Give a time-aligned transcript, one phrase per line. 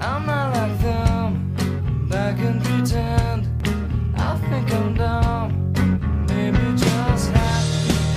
[0.00, 1.56] I'm not like them.
[2.12, 3.48] I can pretend.
[4.16, 5.74] I think I'm dumb.
[6.28, 8.08] Maybe just happy.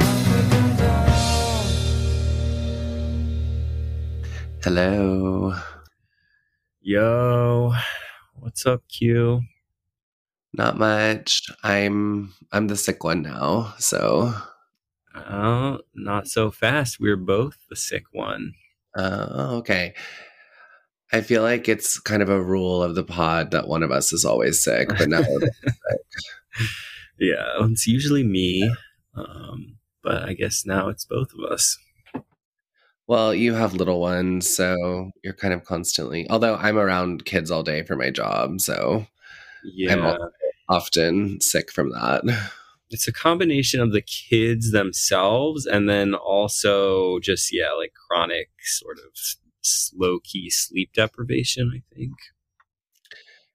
[0.00, 1.84] I think I'm dumb.
[4.64, 5.54] Hello.
[6.82, 7.72] Yo,
[8.40, 9.42] what's up, Q?
[10.54, 11.42] Not much.
[11.64, 13.74] I'm I'm the sick one now.
[13.78, 14.34] So
[15.14, 17.00] Oh, not so fast.
[17.00, 18.54] We're both the sick one.
[18.96, 19.94] Uh, okay.
[21.12, 24.12] I feel like it's kind of a rule of the pod that one of us
[24.12, 25.22] is always sick, but now
[27.18, 28.68] Yeah, it's usually me,
[29.14, 31.78] um, but I guess now it's both of us.
[33.06, 36.28] well, you have little ones, so you're kind of constantly.
[36.30, 39.06] Although I'm around kids all day for my job, so
[39.64, 40.32] Yeah, al-
[40.68, 42.22] often sick from that.
[42.90, 48.98] It's a combination of the kids themselves and then also just yeah, like chronic sort
[48.98, 49.12] of
[49.94, 51.72] low key sleep deprivation.
[51.74, 52.12] I think.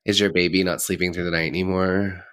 [0.05, 2.23] Is your baby not sleeping through the night anymore?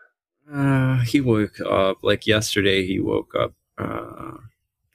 [0.50, 2.86] Uh, he woke up like yesterday.
[2.86, 4.38] He woke up uh,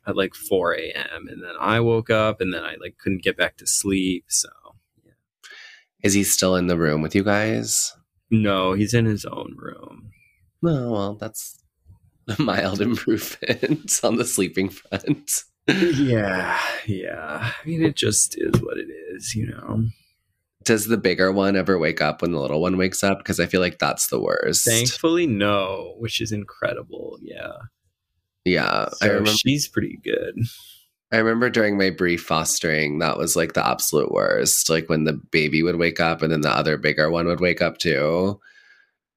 [0.08, 1.28] at like 4 a.m.
[1.30, 4.25] and then I woke up and then I like couldn't get back to sleep.
[4.30, 4.50] So
[5.03, 5.12] yeah.
[6.02, 7.94] Is he still in the room with you guys?
[8.31, 10.12] no, he's in his own room.
[10.64, 11.61] Oh, well, that's
[12.40, 15.44] mild improvement on the sleeping front.
[15.68, 17.52] yeah, yeah.
[17.64, 19.86] I mean, it just is what it is, you know.
[20.64, 23.18] Does the bigger one ever wake up when the little one wakes up?
[23.20, 24.64] Because I feel like that's the worst.
[24.66, 27.18] Thankfully, no, which is incredible.
[27.22, 27.54] Yeah,
[28.46, 29.32] Yeah, I remember.
[29.32, 30.36] she's pretty good.
[31.12, 34.70] I remember during my brief fostering, that was like the absolute worst.
[34.70, 37.62] Like when the baby would wake up, and then the other bigger one would wake
[37.62, 38.40] up too,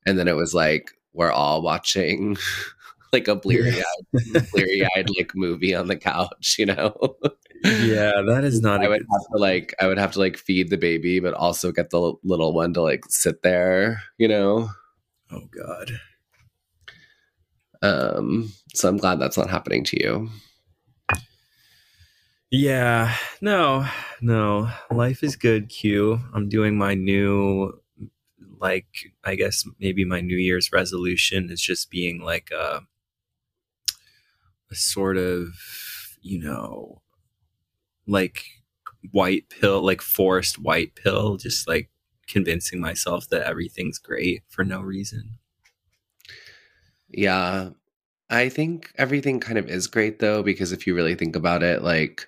[0.07, 2.37] and then it was like we're all watching
[3.15, 6.57] like a bleary eyed, bleary eyed like movie on the couch.
[6.59, 7.17] You know,
[7.65, 8.84] Yeah, that is not.
[8.84, 11.73] I would have to like I would have to like feed the baby, but also
[11.73, 14.03] get the little one to like sit there.
[14.19, 14.69] You know.
[15.30, 15.98] Oh God.
[17.80, 20.30] Um, so I'm glad that's not happening to you.
[22.51, 23.86] Yeah, no,
[24.20, 24.70] no.
[24.91, 26.20] Life is good, Q.
[26.33, 27.73] I'm doing my new,
[28.61, 28.86] like,
[29.24, 32.83] I guess maybe my New Year's resolution is just being like a
[34.74, 35.48] sort of,
[36.23, 37.02] you know,
[38.07, 38.45] like
[39.12, 41.90] white pill, like forced white pill, just like
[42.27, 45.39] convincing myself that everything's great for no reason.
[47.08, 47.70] Yeah.
[48.30, 51.83] I think everything kind of is great though, because if you really think about it,
[51.83, 52.27] like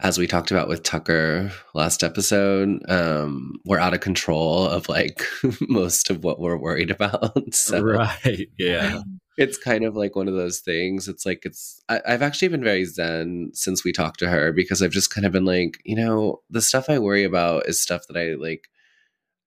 [0.00, 5.22] as we talked about with Tucker last episode, um, we're out of control of like
[5.68, 7.36] most of what we're worried about.
[7.54, 8.48] So Right.
[8.58, 9.00] Yeah.
[9.36, 11.08] it's kind of like one of those things.
[11.08, 14.82] It's like it's I, I've actually been very zen since we talked to her because
[14.82, 18.06] I've just kind of been like, you know, the stuff I worry about is stuff
[18.08, 18.68] that I like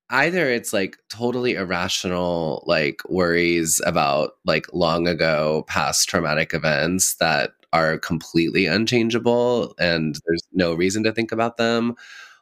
[0.10, 7.52] either it's like totally irrational like worries about like long ago past traumatic events that
[7.74, 11.94] are completely unchangeable and there's no reason to think about them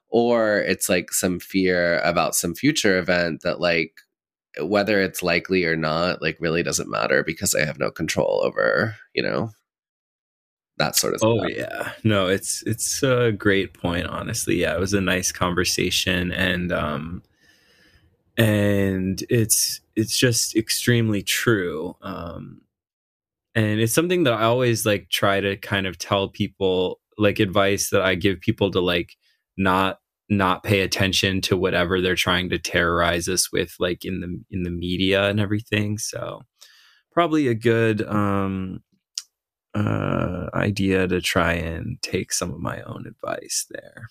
[0.10, 4.02] or it's like some fear about some future event that like
[4.62, 8.96] whether it's likely or not like really doesn't matter because i have no control over
[9.14, 9.50] you know
[10.78, 11.52] that sort of Oh stuff.
[11.56, 14.08] yeah, no, it's it's a great point.
[14.08, 17.24] Honestly, yeah, it was a nice conversation, and um,
[18.38, 21.96] and it's it's just extremely true.
[22.02, 22.62] Um,
[23.56, 27.90] and it's something that I always like try to kind of tell people, like advice
[27.92, 29.16] that I give people to like
[29.58, 30.00] not
[30.30, 34.64] not pay attention to whatever they're trying to terrorize us with, like in the in
[34.64, 35.98] the media and everything.
[35.98, 36.42] So
[37.12, 38.82] probably a good um
[39.76, 44.08] uh, idea to try and take some of my own advice there.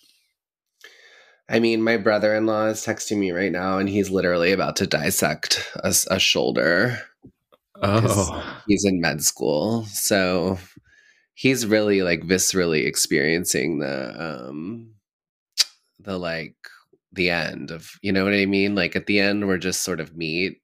[1.48, 4.76] I mean, my brother in law is texting me right now, and he's literally about
[4.76, 6.98] to dissect a shoulder.
[7.82, 10.58] Oh, He's in med school, so
[11.34, 14.14] he's really like viscerally experiencing the
[14.48, 14.93] um
[16.04, 16.56] the like
[17.12, 18.74] the end of you know what I mean.
[18.74, 20.60] Like at the end, we're just sort of meat,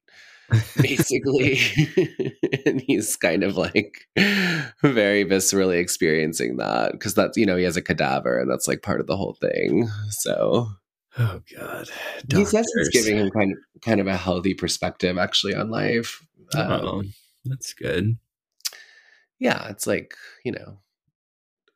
[0.81, 1.59] basically,
[2.65, 4.07] and he's kind of like
[4.81, 8.81] very viscerally experiencing that because that's you know he has a cadaver, and that's like
[8.81, 9.87] part of the whole thing.
[10.09, 10.67] So
[11.17, 11.87] oh God!
[12.33, 16.25] he says it's giving him kind of kind of a healthy perspective actually on life.
[16.53, 17.03] Um, Oh,
[17.45, 18.17] that's good.
[19.39, 20.13] yeah, it's like,
[20.43, 20.79] you know,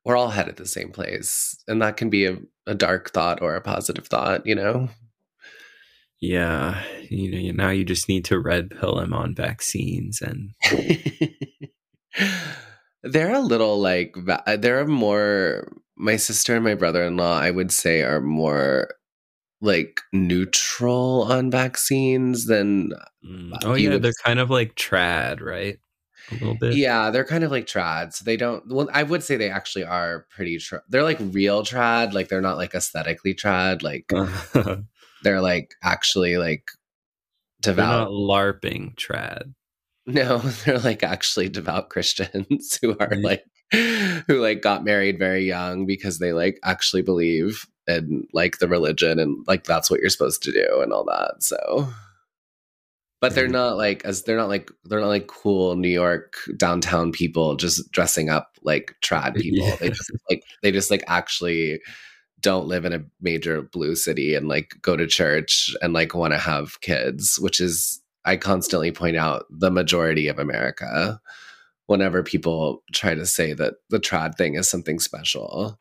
[0.06, 1.58] we're all headed the same place.
[1.68, 2.38] And that can be a,
[2.68, 4.90] a dark thought or a positive thought, you know?
[6.22, 10.52] Yeah, you know, now you just need to red pill him on vaccines, and
[13.04, 15.68] they're a little like, va- they're more
[15.98, 18.90] my sister and my brother-in-law I would say are more
[19.62, 22.92] like neutral on vaccines than
[23.26, 23.54] Mm.
[23.54, 25.80] Uh, Oh you yeah, they're kind of like trad, right?
[26.32, 26.76] A little bit.
[26.76, 29.84] yeah they're kind of like trad so they don't well i would say they actually
[29.84, 34.28] are pretty tra- they're like real trad like they're not like aesthetically trad like they're
[34.70, 34.78] uh,
[35.24, 36.64] they're like actually like
[37.68, 39.54] not devout larping trad.
[40.06, 43.20] no they're like actually devout christians who are Yeah.
[43.28, 48.68] like who like got married very young because they like actually believe in like the
[48.68, 51.88] religion and like that's what you're supposed to do and all that so
[53.22, 53.52] but they're Mhm.
[53.54, 57.92] not like as they're not like they're not like cool New York downtown people just
[57.92, 59.68] dressing up like trad people.
[59.80, 61.80] They just like they just like actually
[62.42, 66.34] don't live in a major blue city and like go to church and like want
[66.34, 71.20] to have kids, which is I constantly point out the majority of America
[71.88, 75.80] whenever people try to say that the trad thing is something special.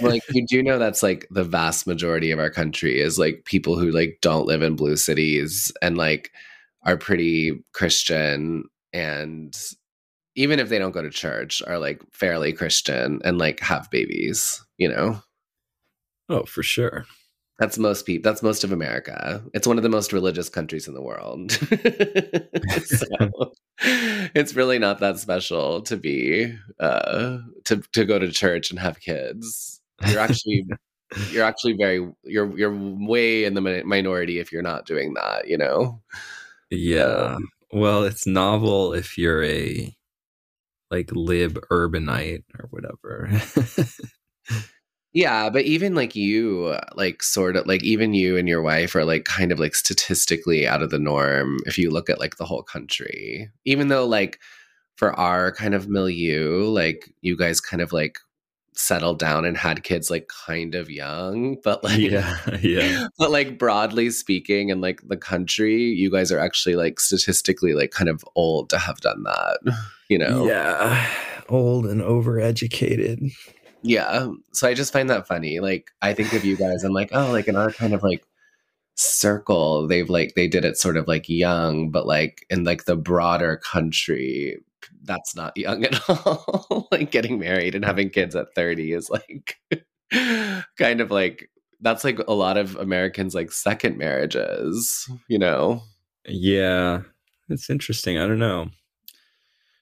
[0.00, 3.76] Like you do know that's like the vast majority of our country is like people
[3.78, 6.30] who like don't live in blue cities and like
[6.84, 9.56] are pretty Christian and
[10.36, 14.64] even if they don't go to church are like fairly Christian and like have babies,
[14.78, 15.20] you know.
[16.28, 17.06] oh, for sure.
[17.58, 19.44] That's most people that's most of America.
[19.52, 21.52] It's one of the most religious countries in the world.
[22.84, 23.52] so
[24.34, 29.00] it's really not that special to be uh to to go to church and have
[29.00, 29.82] kids.
[30.06, 30.64] You're actually
[31.30, 35.46] you're actually very you're you're way in the mi- minority if you're not doing that,
[35.46, 36.00] you know.
[36.70, 37.38] Yeah.
[37.72, 39.94] Well, it's novel if you're a
[40.90, 43.30] like lib urbanite or whatever.
[45.12, 48.94] Yeah, but even like you, uh, like sort of like even you and your wife
[48.94, 52.36] are like kind of like statistically out of the norm if you look at like
[52.36, 53.50] the whole country.
[53.64, 54.38] Even though like
[54.96, 58.18] for our kind of milieu, like you guys kind of like
[58.72, 63.08] settled down and had kids like kind of young, but like yeah, yeah.
[63.18, 67.90] but like broadly speaking in like the country, you guys are actually like statistically like
[67.90, 69.58] kind of old to have done that,
[70.08, 70.46] you know.
[70.46, 71.06] Yeah.
[71.48, 73.32] Old and overeducated.
[73.82, 74.30] Yeah.
[74.52, 75.60] So I just find that funny.
[75.60, 78.24] Like I think of you guys, I'm like, oh, like in our kind of like
[78.94, 82.96] circle, they've like they did it sort of like young, but like in like the
[82.96, 84.58] broader country,
[85.02, 86.88] that's not young at all.
[86.90, 89.56] like getting married and having kids at 30 is like
[90.78, 91.50] kind of like
[91.80, 95.82] that's like a lot of Americans like second marriages, you know.
[96.26, 97.02] Yeah.
[97.48, 98.18] It's interesting.
[98.18, 98.68] I don't know.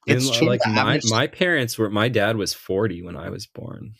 [0.06, 3.28] It's And, true, like my average- my parents were my dad was 40 when I
[3.30, 3.94] was born.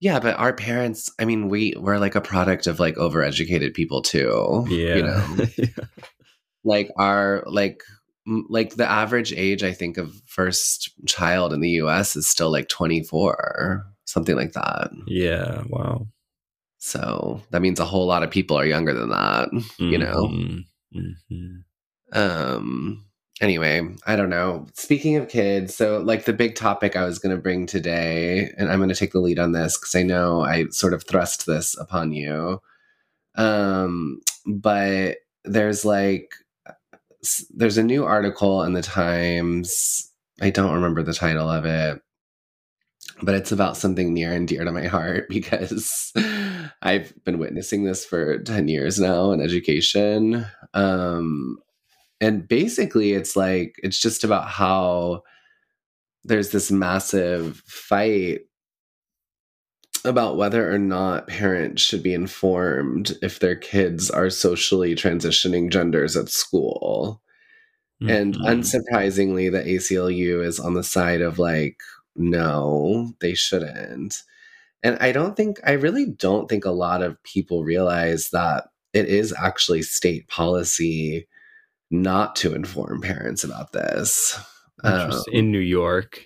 [0.00, 4.02] Yeah, but our parents, I mean, we we're like a product of like overeducated people
[4.02, 4.66] too.
[4.68, 4.96] Yeah.
[4.96, 5.46] You know.
[6.64, 7.82] like our like
[8.26, 12.68] like the average age i think of first child in the us is still like
[12.68, 15.62] 24 something like that yeah.
[15.68, 16.06] Wow.
[16.78, 19.48] so that means a whole lot of people are younger than that
[19.78, 20.64] you know Mhm.
[20.94, 21.62] Mhm.
[22.12, 23.04] um
[23.40, 27.34] anyway i don't know speaking of kids so like the big topic i was going
[27.34, 30.42] to bring today and i'm going to take the lead on this because i know
[30.42, 32.60] i sort of thrust this upon you
[33.36, 36.34] um but there's like
[37.50, 40.10] there's a new article in the times.
[40.40, 42.00] I don't remember the title of it
[43.22, 46.12] but it's about something near and dear to my heart because
[46.82, 50.46] i've been witnessing this for 10 years now in education.
[50.74, 51.58] Um
[52.20, 55.22] and basically it's like it's just about how
[56.24, 58.42] there's this massive fight
[60.04, 66.16] about whether or not parents should be informed if their kids are socially transitioning genders
[66.16, 67.20] at school
[68.00, 68.44] and Mhm.
[68.46, 71.78] unsurprisingly the ACLU is on the side of like
[72.16, 74.22] no they shouldn't
[74.82, 79.06] and i don't think i really don't think a lot of people realize that it
[79.06, 81.26] is actually state policy
[81.90, 84.38] not to inform parents about this
[84.84, 85.34] Interesting.
[85.34, 86.24] in New York.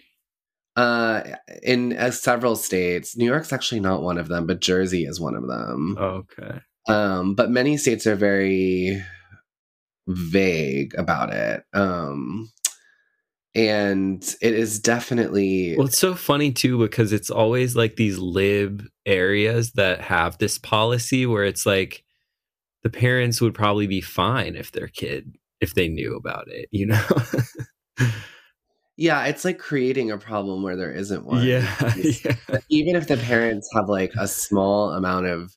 [0.76, 1.22] Uh
[1.62, 5.34] in uh, several states new york's actually not one of them but jersey is one
[5.34, 6.60] of them Okay.
[6.88, 9.02] um but many states are very
[10.06, 12.48] vague about it um
[13.54, 18.84] and it is definitely Well, it's so funny too because it's always like these lib
[19.06, 22.04] areas that have this policy where it's like
[22.82, 26.84] the parents would probably be fine if their kid if they knew about it, you
[26.86, 27.02] know?
[28.96, 31.66] yeah it's like creating a problem where there isn't one yeah,
[32.24, 32.36] yeah.
[32.70, 35.54] even if the parents have like a small amount of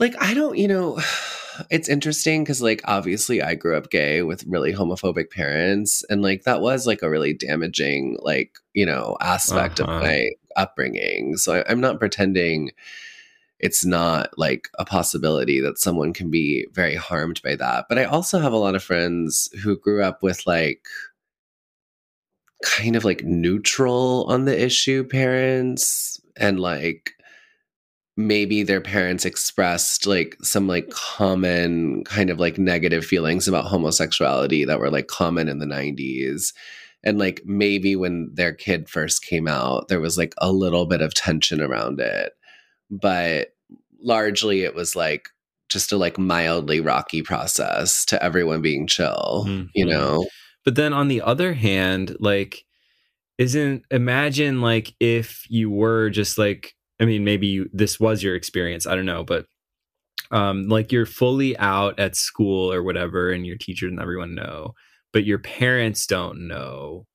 [0.00, 0.98] like i don't you know
[1.70, 6.44] it's interesting because like obviously i grew up gay with really homophobic parents and like
[6.44, 9.92] that was like a really damaging like you know aspect Uh-huh.
[9.92, 11.36] of my upbringing.
[11.38, 12.72] So I, I'm not pretending
[13.58, 17.86] it's not like a possibility that someone can be very harmed by that.
[17.88, 20.84] But I also have a lot of friends who grew up with like
[22.62, 27.12] kind of like neutral on the issue parents and like
[28.16, 34.64] maybe their parents expressed like some like common kind of like negative feelings about homosexuality
[34.66, 36.52] that were like common in the 90s
[37.04, 41.00] and like maybe when their kid first came out there was like a little bit
[41.00, 42.32] of tension around it.
[42.90, 43.54] But
[44.02, 45.28] largely it was like
[45.70, 49.90] just a like mildly rocky process to everyone being chill you Mhm.
[49.90, 50.26] know
[50.64, 52.64] But then on the other hand, like,
[53.38, 58.36] isn't imagine like if you were just like, I mean, maybe you, this was your
[58.36, 58.86] experience.
[58.86, 59.46] I don't know, but
[60.30, 64.74] um, like you're fully out at school or whatever, and your teachers and everyone know,
[65.12, 67.06] but your parents don't know.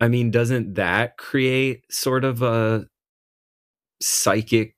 [0.00, 2.86] I mean, doesn't that create sort of a
[4.00, 4.74] psychic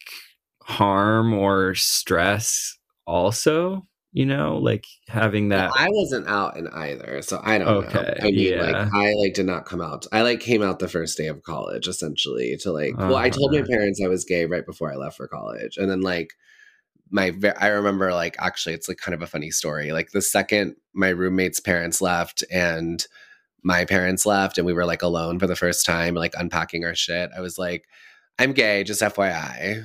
[0.63, 3.87] harm or stress also?
[4.13, 5.71] You know, like having that.
[5.71, 7.89] Well, I wasn't out in either, so I don't know.
[7.89, 8.63] Okay, I mean, yeah.
[8.63, 10.05] like I like did not come out.
[10.11, 12.57] I like came out the first day of college, essentially.
[12.63, 13.69] To like, well, I told my Uh-huh.
[13.71, 16.33] parents I was gay right before I left for college, and then like
[17.09, 19.93] my, I remember like actually, it's like kind of a funny story.
[19.93, 23.07] Like the second my roommate's parents left and
[23.63, 26.97] my parents left, and we were like alone for the first time, like unpacking our
[26.97, 27.31] shit.
[27.37, 27.85] I was like.
[28.41, 29.85] I'm gay, just FYI.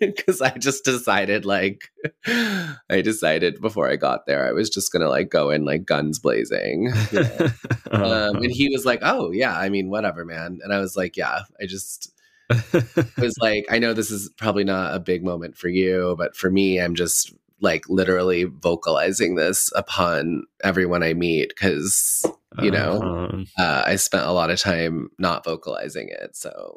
[0.00, 1.92] Because I just decided, like,
[2.26, 6.18] I decided before I got there, I was just gonna like go in like guns
[6.18, 6.92] blazing.
[7.12, 7.48] you know?
[7.92, 11.16] Um, and he was like, "Oh yeah, I mean, whatever, man." And I was like,
[11.16, 12.12] "Yeah, I just
[13.16, 16.50] was like, I know this is probably not a big moment for you, but for
[16.50, 22.22] me, I'm just like literally vocalizing this upon everyone I meet because
[22.60, 23.44] you know Uh-huh.
[23.62, 26.36] uh, I spent a lot of time not vocalizing it.
[26.36, 26.74] So,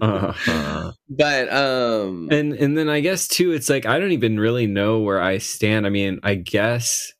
[0.00, 0.92] Uh-huh.
[1.08, 5.00] but um, and and then I guess too, it's like I don't even really know
[5.00, 5.86] where I stand.
[5.86, 7.12] I mean, I guess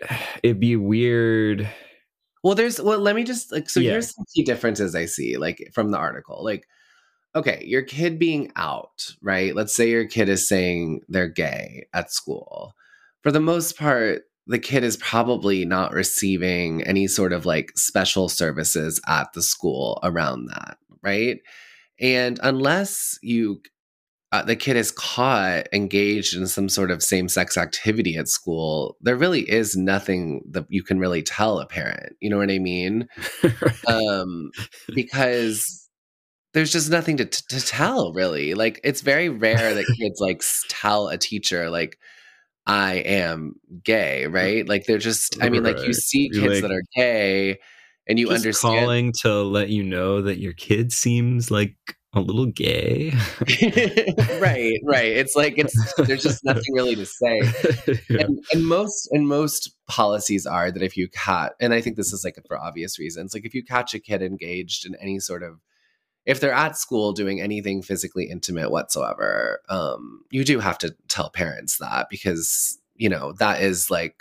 [0.42, 1.68] it'd be weird.
[2.42, 3.92] Well, there's well, let me just like so Yeah.
[3.92, 6.44] here's some key differences I see like from the article.
[6.44, 6.66] Like,
[7.34, 9.54] okay, your kid being out, right?
[9.54, 12.74] Let's say your kid is saying they're gay at school.
[13.22, 18.28] For the most part, the kid is probably not receiving any sort of like special
[18.28, 21.38] services at the school around that, right?
[22.00, 23.62] And unless you
[24.32, 29.14] uh, the kid is caught engaged in some sort of same-sex activity at school there
[29.14, 33.06] really is nothing that you can really tell a parent you know what i mean
[33.86, 34.50] um
[34.92, 35.83] because
[36.54, 38.54] there's just nothing to, to tell really.
[38.54, 41.98] Like it's very rare that kids like tell a teacher like
[42.66, 44.32] i am gay mm.
[44.32, 44.66] right?
[44.66, 47.58] Like they're just i mean like you see kids like, that are gay
[48.06, 51.76] and you understand calling to let you know that your kid seems like
[52.16, 53.10] a little gay.
[54.40, 55.12] right right.
[55.12, 57.40] It's like it's there's just nothing really to say.
[58.08, 58.20] Yeah.
[58.20, 62.12] and, and most and most policies are that if you catch and i think this
[62.12, 65.42] is like for obvious reasons like if you catch a kid engaged in any sort
[65.42, 65.58] of
[66.26, 71.30] if they're at school doing anything physically intimate whatsoever um you do have to tell
[71.30, 74.16] parents that because you know that is like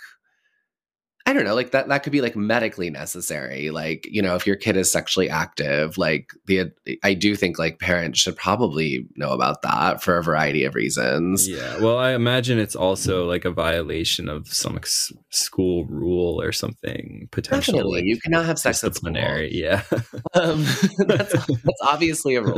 [1.26, 3.70] I don't know, like that that could be like medically necessary.
[3.70, 6.70] Like, you know, if your kid is sexually active, like the
[7.02, 11.48] I do think like parents should probably know about that for a variety of reasons.
[11.48, 16.52] Yeah, well, I imagine it's also like a violation of some s- school rule or
[16.52, 17.78] something potentially.
[17.78, 18.00] Definitely.
[18.02, 19.14] like, You cannot have sex at school.
[19.14, 19.82] Yeah,
[20.34, 20.64] Um,
[21.08, 22.58] that's, that's obviously a rule.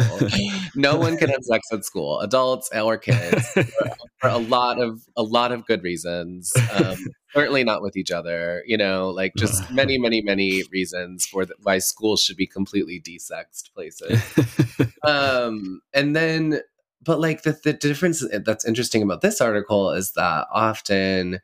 [0.76, 3.48] No one can have sex at school, adults or kids,
[4.20, 6.52] for a lot of a lot of good reasons.
[6.74, 6.98] Um,
[7.36, 8.64] certainly not with each other.
[8.66, 13.02] You know, like just many, many, many reasons for the, why schools should be completely
[13.02, 14.22] desexed places.
[15.06, 16.62] Um, and then,
[17.04, 21.40] but like the the difference that's interesting about this article is that often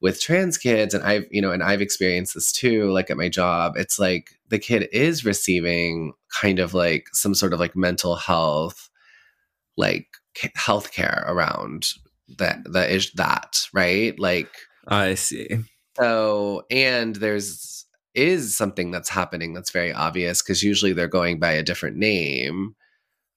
[0.00, 3.28] with trans kids and i've you know and i've experienced this too like at my
[3.28, 8.16] job it's like the kid is receiving kind of like some sort of like mental
[8.16, 8.88] health
[9.76, 10.06] like
[10.54, 11.88] health care around
[12.38, 14.50] that that is that right like
[14.86, 15.48] I see.
[15.98, 21.52] so and there's is something that's happening that's very obvious because usually they're going by
[21.52, 22.74] a different name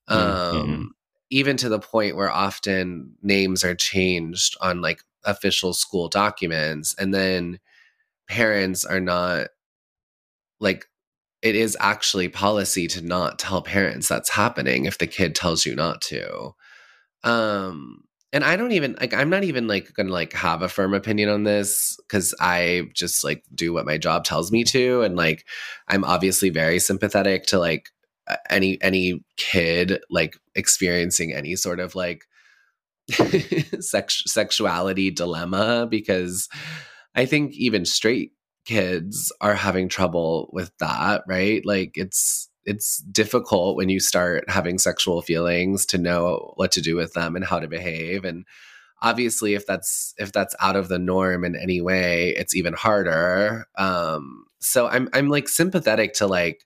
[0.07, 0.89] um Mhm.
[1.31, 7.13] even to the point where often names are changed on like official school documents and
[7.13, 7.59] then
[8.29, 9.49] parents are not
[10.59, 10.85] like
[11.41, 15.75] it is actually policy to not tell parents that's happening if the kid tells you
[15.75, 16.51] not to
[17.23, 18.04] um
[18.35, 21.29] and i don't even like i'm not even like gonna like have a firm opinion
[21.29, 25.45] on this because i just like do what my job tells me to and like
[25.87, 27.89] i'm obviously very sympathetic to like
[28.49, 32.25] any any kid like experiencing any sort of like
[33.79, 36.49] sex sexuality dilemma because
[37.15, 38.31] I think even straight
[38.65, 41.65] kids are having trouble with that, right?
[41.65, 46.95] Like it's it's difficult when you start having sexual feelings to know what to do
[46.95, 48.25] with them and how to behave.
[48.25, 48.45] And
[49.01, 53.67] obviously if that's if that's out of the norm in any way it's even harder.
[53.77, 56.65] Um so i'm i'm like sympathetic to like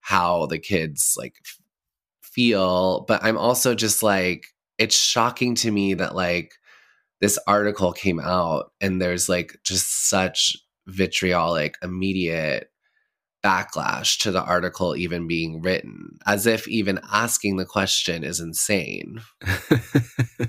[0.00, 1.58] how the kids like f-
[2.20, 4.48] feel but i'm also just like
[4.78, 6.54] it's shocking to me that like
[7.20, 12.70] this article came out and there's like just such vitriolic immediate
[13.46, 19.22] backlash to the article even being written as if even asking the question is insane.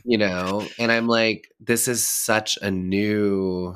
[0.04, 0.66] You know?
[0.80, 3.76] And i'm like this is such a new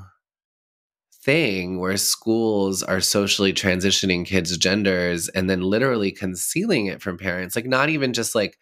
[1.24, 7.56] thing where schools are socially transitioning kids genders and then literally concealing it from parents
[7.56, 8.58] like not even just like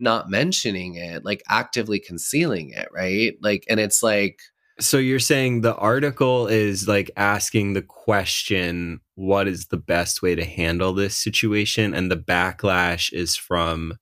[0.00, 3.34] not mentioning it like actively concealing it right?
[3.42, 4.40] Like and it's like
[4.80, 10.34] So you're saying the article is like asking the question, what is the best way
[10.36, 11.94] to handle this situation?
[11.94, 13.94] And the backlash is from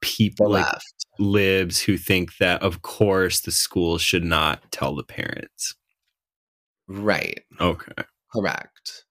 [0.00, 0.66] people like
[1.18, 5.74] libs who think that of course the school should not tell the parents.
[6.88, 7.92] right Okay.
[8.32, 9.04] correct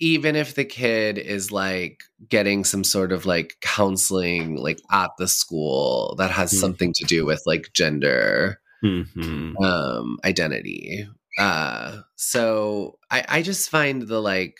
[0.00, 5.28] even if the kid is like getting some sort of like counseling like at the
[5.28, 6.60] school that has Mhm.
[6.60, 11.08] something to do with like gender hmm um identity.
[11.38, 14.58] Uh so i i just find the like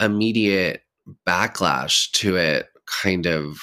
[0.00, 0.82] immediate
[1.26, 2.68] backlash to it
[3.02, 3.58] kind of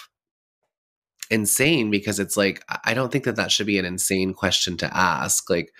[1.29, 4.97] insane because it's like i don't think that that should be an insane question to
[4.97, 5.73] ask like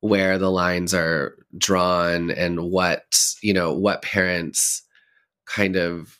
[0.00, 4.82] where the lines are drawn and what you know what parents
[5.46, 6.18] kind of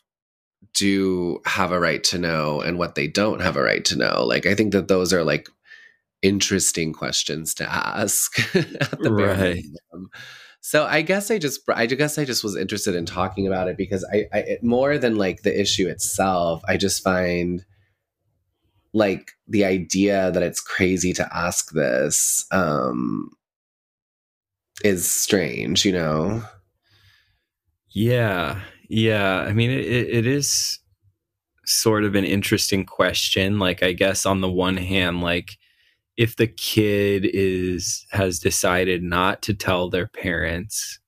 [0.75, 4.25] do have a right to know and what they don't have a right to know.
[4.25, 5.49] Like i think that those are like
[6.23, 9.65] interesting questions to ask at the Right.
[10.61, 13.77] so i guess i just i guess i just was interested in talking about it
[13.77, 17.65] because i, I it, more than like the issue itself i just find
[18.93, 23.31] like the idea that it's crazy to ask this um
[24.85, 26.43] is strange you know
[27.91, 28.61] Yeah.
[28.89, 29.41] Yeah.
[29.41, 30.79] I mean, it, it it is
[31.65, 33.59] sort of an interesting question.
[33.59, 35.59] Like, I guess on the one hand, like,
[36.19, 40.99] if the kid is has decided not to tell their parents,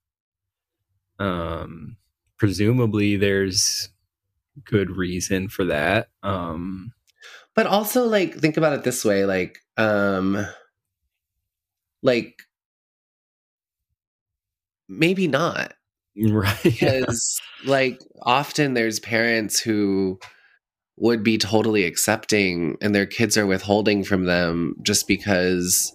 [1.18, 1.96] um,
[2.38, 3.90] presumably there's
[4.64, 6.08] good reason for that.
[6.22, 6.92] Um,
[7.56, 10.46] but also like think about it this way like um
[12.02, 12.42] like
[14.88, 15.74] maybe not
[16.28, 16.62] right.
[16.62, 20.20] Because like often there's parents who
[21.00, 25.94] would be totally accepting and their kids are withholding from them just because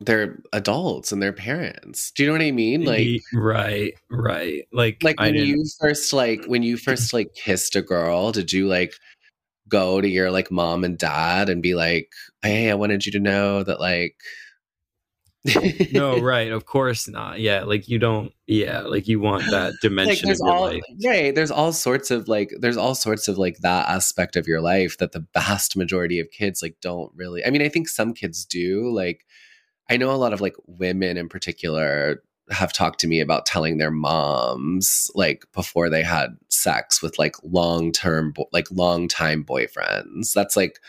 [0.00, 3.94] they're adults and they're parents do you know what i mean like right.
[4.10, 4.64] Right.
[4.72, 8.68] Like, like when you first like when you first like kissed a girl did you
[8.68, 8.92] like
[9.68, 12.10] go to your like mom and dad and be like
[12.42, 14.16] hey i wanted you to know that like
[15.92, 16.50] no, right.
[16.52, 17.40] Of course not.
[17.40, 17.62] Yeah.
[17.64, 18.32] Like, you don't.
[18.46, 18.80] Yeah.
[18.80, 20.82] Like, you want that like dimension there's of your all life.
[21.04, 24.60] right there's all sorts of like there's all sorts of like that aspect of your
[24.60, 28.12] life that the vast majority of kids like don't really i mean i think some
[28.12, 29.24] kids do like
[29.88, 33.76] i know a lot of like women in particular have talked to me about telling
[33.78, 40.32] their moms like before they had sex with like long term like long time boyfriends
[40.32, 40.80] that's like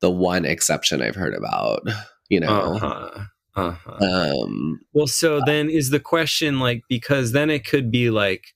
[0.00, 1.82] the one exception i've heard about
[2.28, 3.24] you know Uh-huh.
[3.54, 4.04] Uh-huh.
[4.04, 8.54] um Well, so then is the question like because then it could be like,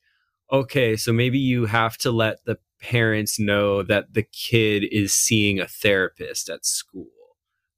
[0.52, 5.58] okay, so maybe you have to let the parents know that the kid is seeing
[5.58, 7.08] a therapist at school,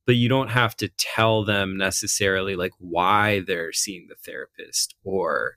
[0.05, 5.57] but you don't have to tell them necessarily like why they're seeing the therapist or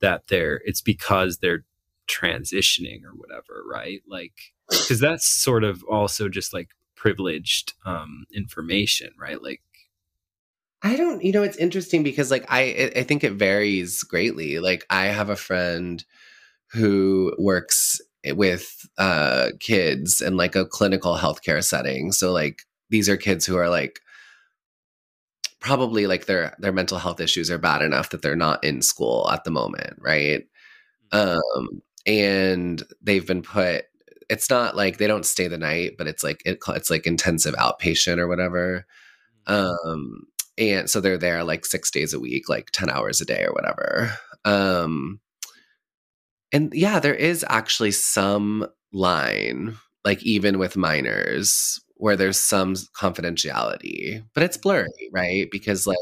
[0.00, 1.64] that they're it's because they're
[2.08, 4.02] transitioning or whatever, right?
[4.08, 4.34] Like
[4.68, 9.42] because that's sort of also just like privileged um information, right?
[9.42, 9.62] Like
[10.82, 14.58] I don't, you know, it's interesting because like I I think it varies greatly.
[14.60, 16.02] Like I have a friend
[16.72, 22.12] who works with uh kids in like a clinical healthcare setting.
[22.12, 24.00] So like these are kids who are like
[25.60, 29.28] probably like their their mental health issues are bad enough that they're not in school
[29.30, 30.44] at the moment, right?
[31.12, 33.86] Um and they've been put
[34.30, 37.54] it's not like they don't stay the night, but it's like it, it's like intensive
[37.56, 38.86] outpatient or whatever.
[39.46, 40.26] Um
[40.60, 43.52] and so they're there like six days a week like 10 hours a day or
[43.52, 44.12] whatever
[44.44, 45.20] um
[46.52, 54.24] and yeah, there is actually some line, like even with minors, where there's some confidentiality,
[54.34, 55.48] but it's blurry, right?
[55.50, 55.96] Because like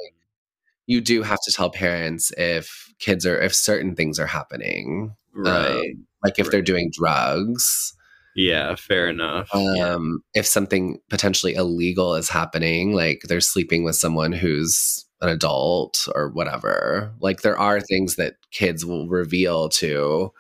[0.87, 5.93] you do have to tell parents if kids are if certain things are happening, Right.
[5.95, 7.95] Um, like if they're doing drugs,
[8.39, 9.51] yeah, fair enough.
[9.53, 9.95] yeah.
[9.95, 16.07] um, if something potentially illegal is happening, like they're sleeping with someone who's an adult
[16.15, 17.13] or whatever.
[17.19, 20.33] Like there are things that kids will reveal to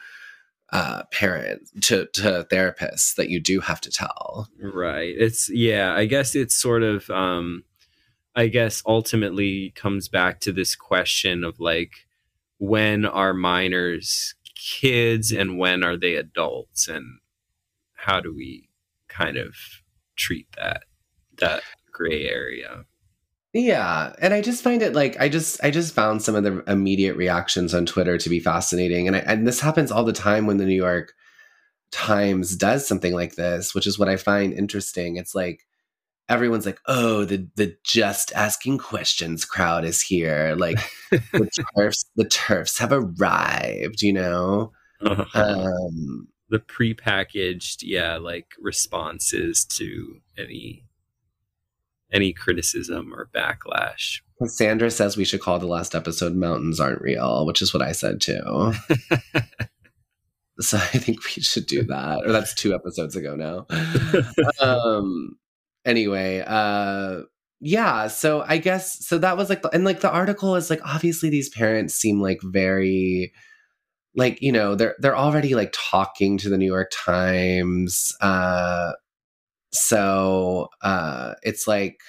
[0.71, 4.49] uh parents to to therapists that you do have to tell.
[4.61, 5.15] Right.
[5.19, 7.65] It's yeah, I guess it's sort of um
[8.37, 12.07] I guess ultimately comes back to this question of like
[12.59, 17.19] when are minors kids and when are they adults and
[17.99, 18.69] how do we
[19.09, 19.55] kind of
[20.17, 20.85] treat that
[21.39, 22.85] that gray area.
[23.55, 26.63] Yeah, and I just find it like I just I just found some of the
[26.71, 30.47] immediate reactions on Twitter to be fascinating, and I, and this happens all the time
[30.47, 31.13] when the New York
[31.91, 35.17] Times does something like this, which is what I find interesting.
[35.17, 35.67] It's like
[36.29, 40.79] everyone's like, "Oh, the the just asking questions crowd is here." Like
[41.11, 44.03] the TERFs, the TERFs have arrived.
[44.03, 44.73] You know,
[45.35, 50.85] um, the prepackaged yeah like responses to any
[52.13, 57.45] any criticism or backlash Sandra says we should call the last episode "Mountains Aren't Real,"
[57.45, 58.73] which is what I said too.
[60.61, 62.21] so I think we should do that.
[62.25, 63.67] Or that's two episodes ago now.
[64.61, 65.37] um
[65.85, 67.23] anyway, uh
[67.61, 70.81] yeah, so I guess so that was like the, and like the article is like
[70.85, 73.33] obviously these parents seem like very
[74.19, 78.15] like, you know, they're they're already like talking to the New York Times.
[78.21, 78.93] Uh
[79.73, 82.01] so uh it's like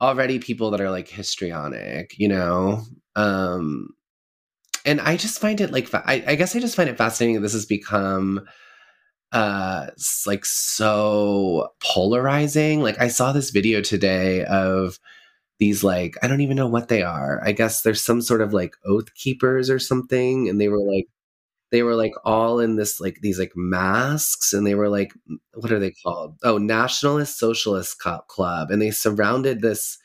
[0.00, 2.82] already people that are like histrionic, you know.
[3.16, 3.90] Um
[4.84, 7.42] and I just find it like I, I guess I just find it fascinating that
[7.42, 8.46] this has become
[9.32, 9.88] uh
[10.26, 12.82] like so polarizing.
[12.82, 14.98] Like I saw this video today of
[15.58, 17.40] these like I don't even know what they are.
[17.44, 21.06] I guess there's some sort of like oath keepers or something, and they were like
[21.70, 25.12] they were like all in this like these like masks, and they were like
[25.54, 26.36] what are they called?
[26.42, 29.98] Oh, Nationalist Socialist Club, and they surrounded this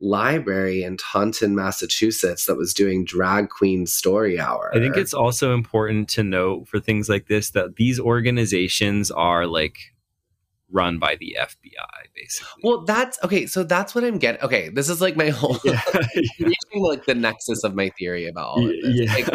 [0.00, 4.70] library in Taunton, Massachusetts that was doing drag queen story hour.
[4.74, 9.46] I think it's also important to note for things like this that these organizations are
[9.46, 9.78] like
[10.70, 12.62] run by the FBI, basically.
[12.62, 13.46] well, that's okay.
[13.46, 14.42] So that's what I'm getting.
[14.42, 15.80] Okay, this is like my whole yeah,
[16.40, 19.00] reaching like the nexus of my theory about all of this.
[19.00, 19.12] yeah.
[19.14, 19.28] Like,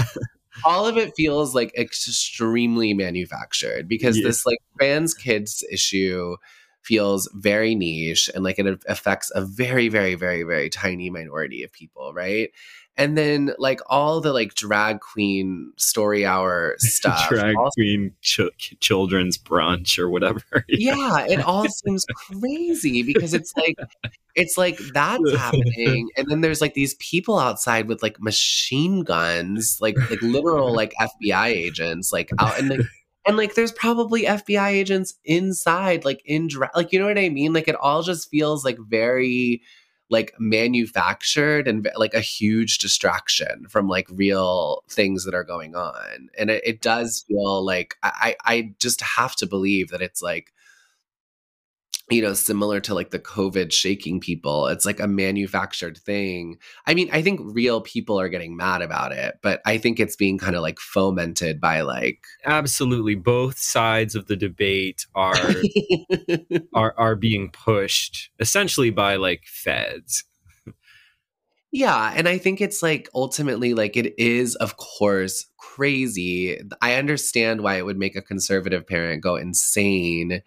[0.66, 4.28] all of it feels like extremely manufactured because Yeah.
[4.28, 6.36] this like trans kids issue
[6.84, 11.72] feels very niche and like it affects a very very very very tiny minority of
[11.72, 12.50] people right
[12.96, 18.78] and then like all the like drag queen story hour stuff drag also- queen ch-
[18.80, 20.42] children's brunch or whatever.
[20.68, 21.26] yeah.
[21.26, 23.76] It all seems crazy because it's like
[24.36, 26.10] it's like that's happening.
[26.18, 30.94] And then there's like these people outside with like machine guns like like literal like
[31.00, 32.82] fbi agents like out and like
[33.26, 37.30] and like there's probably fbi agents inside like in dra- like you know what i
[37.30, 37.54] mean?
[37.54, 39.62] Like it all just feels like very
[40.14, 46.30] like manufactured and like a huge distraction from like real things that are going on.
[46.38, 50.22] And it, it does feel like I, I I just have to believe that it's
[50.22, 50.53] like
[52.14, 56.94] you know similar to like the covid shaking people it's like a manufactured thing i
[56.94, 60.38] mean i think real people are getting mad about it but i think it's being
[60.38, 65.36] kind of like fomented by like Absolutely, both sides of the debate are
[66.74, 70.26] are are being pushed essentially by like feds.
[71.72, 76.60] Yeah, and I think it's like ultimately like it is of course crazy.
[76.82, 80.42] I understand why it would make a conservative parent go insane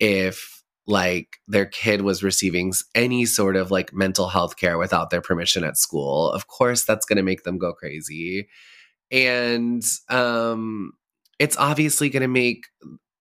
[0.00, 0.55] if
[0.86, 5.64] like their kid was receiving any sort of like mental health care without their permission
[5.64, 6.30] at school.
[6.30, 8.48] Of course that's going to make them go crazy.
[9.10, 10.92] And um
[11.38, 12.66] it's obviously going to make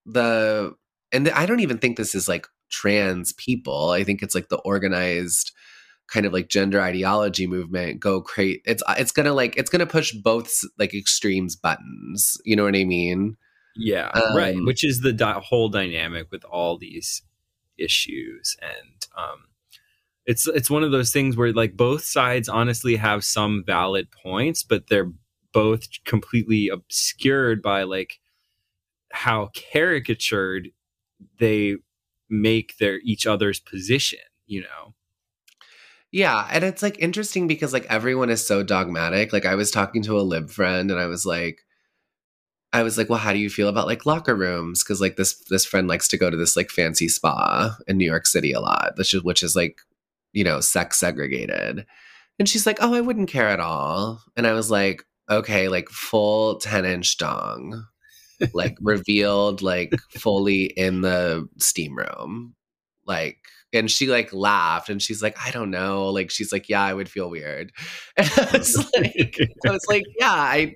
[0.05, 0.73] the
[1.11, 3.89] and I don't even think this is like trans people.
[3.89, 5.51] I think it's like the organized
[6.07, 10.13] kind of like gender ideology movement go create It's it's gonna like it's gonna push
[10.13, 12.37] both like extremes buttons.
[12.45, 13.37] You know what I mean?
[13.75, 14.55] Yeah, Um, right.
[14.63, 17.23] Which is the di- whole dynamic with all these
[17.77, 19.45] issues, and um,
[20.25, 24.63] it's it's one of those things where like both sides honestly have some valid points,
[24.63, 25.11] but they're
[25.53, 28.19] both completely obscured by like
[29.11, 30.69] how caricatured
[31.39, 31.75] they
[32.29, 34.19] make their each other's position.
[34.45, 34.93] You know.
[36.11, 39.33] Yeah, and it's like interesting because like everyone is so dogmatic.
[39.33, 41.64] Like I was talking to a lib friend and I was like
[42.75, 44.83] I was like, well, how do you feel about like locker rooms?
[44.83, 48.05] Because like this this friend likes to go to this like fancy spa in New
[48.05, 49.79] York City a lot, which is which is like,
[50.33, 51.85] you know, sex segregated.
[52.37, 54.21] And she's like, oh, I wouldn't care at all.
[54.35, 57.85] And I was like, okay, like full 10 inch dong,
[58.53, 62.55] like revealed, like fully in the steam room.
[63.05, 63.37] Like,
[63.75, 66.09] and she like laughed and she's like, I don't know.
[66.09, 67.71] Like, she's like, yeah, I would feel weird.
[68.17, 70.75] And I was like, I was like, yeah, I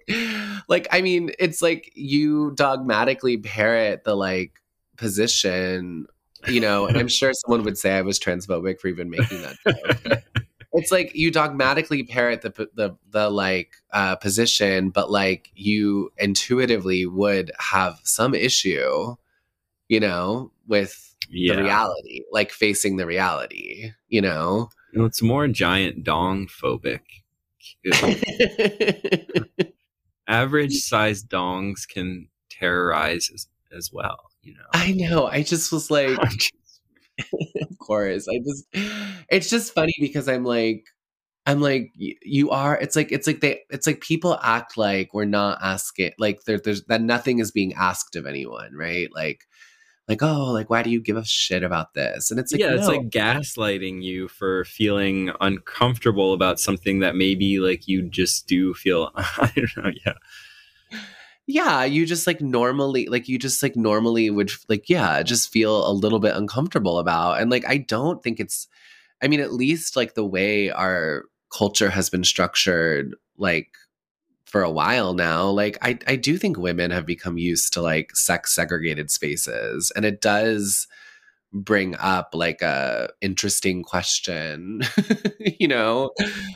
[0.67, 4.61] like, I mean, it's like you dogmatically parrot the like
[4.97, 6.05] position,
[6.47, 9.55] you know, and I'm sure someone would say I was transphobic for even making that
[9.65, 10.23] joke.
[10.73, 17.05] it's like you dogmatically parrot the the the like uh, position, but like you intuitively
[17.05, 19.15] would have some issue,
[19.87, 21.55] you know, with Yeah.
[21.55, 24.69] the reality, like facing the reality, you know.
[24.93, 27.01] No, it's more giant dong phobic.
[30.27, 34.65] Average sized dongs can terrorize as, as well, you know.
[34.73, 35.27] I know.
[35.27, 38.27] I just was like, of course.
[38.27, 38.65] I just,
[39.29, 40.85] it's just funny because I'm like,
[41.45, 42.77] I'm like, you are.
[42.77, 46.59] It's like, it's like they, it's like people act like we're not asking, like there,
[46.59, 49.09] there's that nothing is being asked of anyone, right?
[49.13, 49.45] Like,
[50.09, 52.31] like oh, like why do you give a shit about this?
[52.31, 57.59] And it's like, yeah, it's like gaslighting you for feeling uncomfortable about something that maybe
[57.59, 60.99] like you just do feel I don't know, yeah.
[61.45, 65.87] yeah you just like normally like you just like normally would like yeah just feel
[65.87, 68.67] a little bit uncomfortable about and like i don't think it's
[69.21, 73.69] i mean at least like the way our culture has been structured like
[74.49, 78.15] for a while now like i i do think women have become used to like
[78.15, 80.87] sex segregated spaces and it does
[81.51, 84.81] bring up like a interesting question
[85.59, 86.11] you know?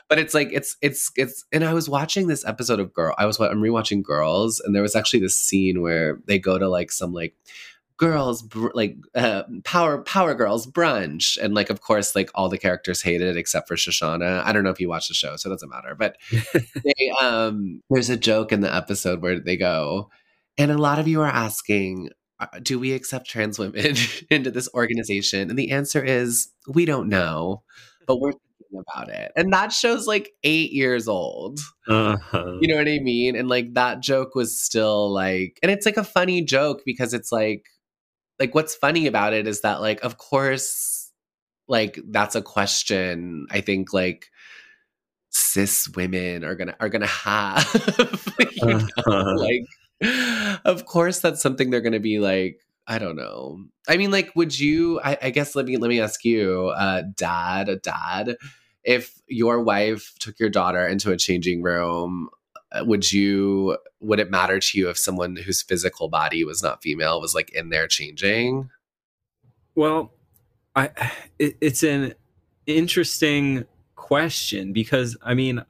[0.07, 3.25] But it's like it's it's it's and i was watching this episode of girl i
[3.25, 6.69] was wa- i'm rewatching girls and there was actually this scene where they go to
[6.69, 7.35] like some like
[7.97, 11.37] girls br- like uh, power power girls brunch.
[11.37, 14.43] And like of course like all the characters hated it except for Shoshanna.
[14.43, 15.95] I don't know if you watch the show so it doesn't matter.
[15.95, 16.17] But
[16.53, 20.09] they um there's a joke in the episode where they go
[20.57, 23.95] and a lot of you are asking uh, do we accept trans women
[24.29, 25.49] into this organization?
[25.49, 27.63] And the answer is we don't know
[28.05, 29.31] but we're thinking about it.
[29.35, 31.59] And that show's like eight years old.
[31.87, 32.57] Uh-huh.
[32.59, 33.35] you know what i mean?
[33.35, 37.31] And like that joke was still like and it's like a funny joke because it's
[37.31, 37.65] like
[38.39, 41.11] like what's funny about it is that like of course
[41.67, 44.29] like that's a question i think like
[45.29, 47.65] cis women are gonna are gonna have
[48.51, 48.87] you know?
[49.05, 49.35] Uh-huh.
[49.37, 54.31] like of course that's something they're gonna be like i don't know i mean like
[54.35, 58.35] would you i, I guess let me let me ask you uh dad a dad
[58.83, 62.29] if your wife took your daughter into a changing room
[62.81, 67.21] would you would it matter to you if someone whose physical body was not female
[67.21, 68.69] was like in there changing
[69.75, 70.13] Well,
[70.75, 70.89] I
[71.39, 72.13] it, it's an
[72.65, 75.63] interesting question because I mean,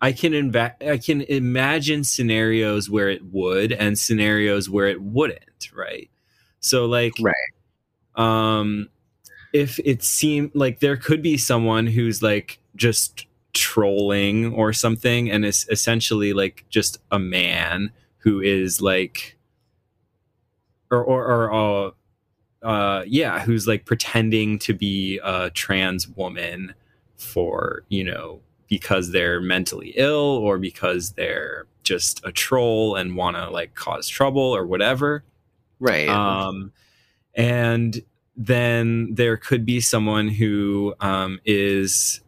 [0.00, 5.70] I can inva- I can imagine scenarios where it would and scenarios where it wouldn't,
[5.74, 6.10] right?
[6.60, 7.34] So like Right.
[8.16, 8.88] um
[9.52, 15.44] if it seemed like there could be someone who's like just trolling or something and
[15.44, 19.36] is essentially like just a man who is like
[20.90, 21.90] or or, or uh,
[22.66, 26.74] uh yeah who's like pretending to be a trans woman
[27.16, 33.36] for you know because they're mentally ill or because they're just a troll and want
[33.36, 35.22] to like cause trouble or whatever.
[35.78, 36.08] Right.
[36.08, 36.72] Um,
[37.34, 38.02] and
[38.36, 42.20] then there could be someone who um, is,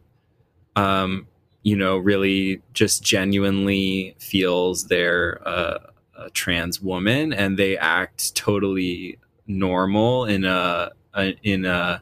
[0.77, 1.27] um,
[1.63, 5.79] you know, really just genuinely feels they're a,
[6.17, 12.01] a trans woman and they act totally normal in a, a in a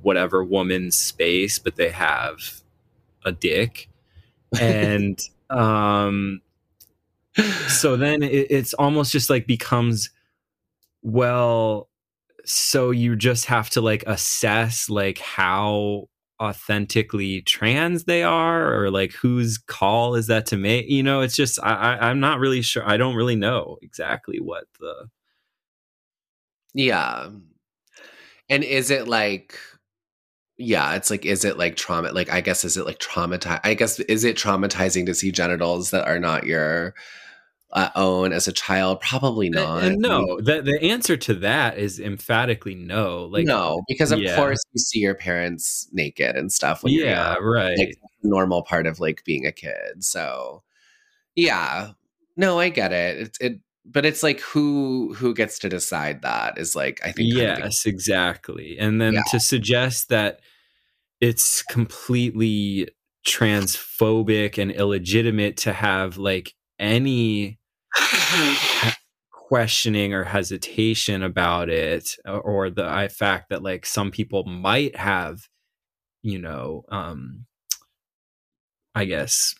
[0.00, 2.38] whatever woman's space, but they have
[3.26, 3.90] a dick,
[4.60, 6.40] and um,
[7.66, 10.10] so then it, it's almost just like becomes
[11.02, 11.88] well
[12.44, 16.08] so you just have to like assess like how
[16.40, 21.34] authentically trans they are or like whose call is that to make you know it's
[21.36, 25.08] just I, I i'm not really sure i don't really know exactly what the
[26.74, 27.30] Yeah.
[28.48, 29.58] And is it like
[30.56, 33.74] yeah, it's like is it like trauma like I guess is it like traumatized I
[33.74, 36.94] guess is it traumatizing to see genitals that are not your
[37.72, 39.00] uh, own as a child?
[39.00, 39.82] Probably uh, uh, not.
[39.84, 40.44] and no mm.
[40.44, 44.36] the, the answer to that is emphatically no like no, because of yeah.
[44.36, 47.44] course you see your parents naked and stuff when you're yeah young.
[47.44, 50.02] right Like normal part of like being a kid.
[50.04, 50.62] So
[51.34, 51.92] yeah.
[52.36, 53.16] No, I get it.
[53.18, 57.30] It it but it's like who who gets to decide that is like I think
[57.30, 59.22] of the- yes exactly and then Yeah.
[59.30, 60.40] to suggest that
[61.20, 62.88] it's completely
[63.26, 67.58] transphobic and illegitimate to have like any
[69.30, 75.40] questioning or hesitation about it or- or the fact that like some people might have
[76.22, 77.46] you know um
[78.94, 79.54] i guess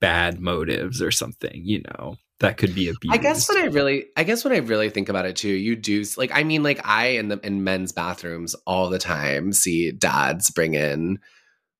[0.00, 4.06] bad motives or something you know that could be abused I guess when I really,
[4.16, 6.30] I guess when I really think about it too, you do like.
[6.32, 10.74] I mean, like I in the in men's bathrooms all the time see dads bring
[10.74, 11.18] in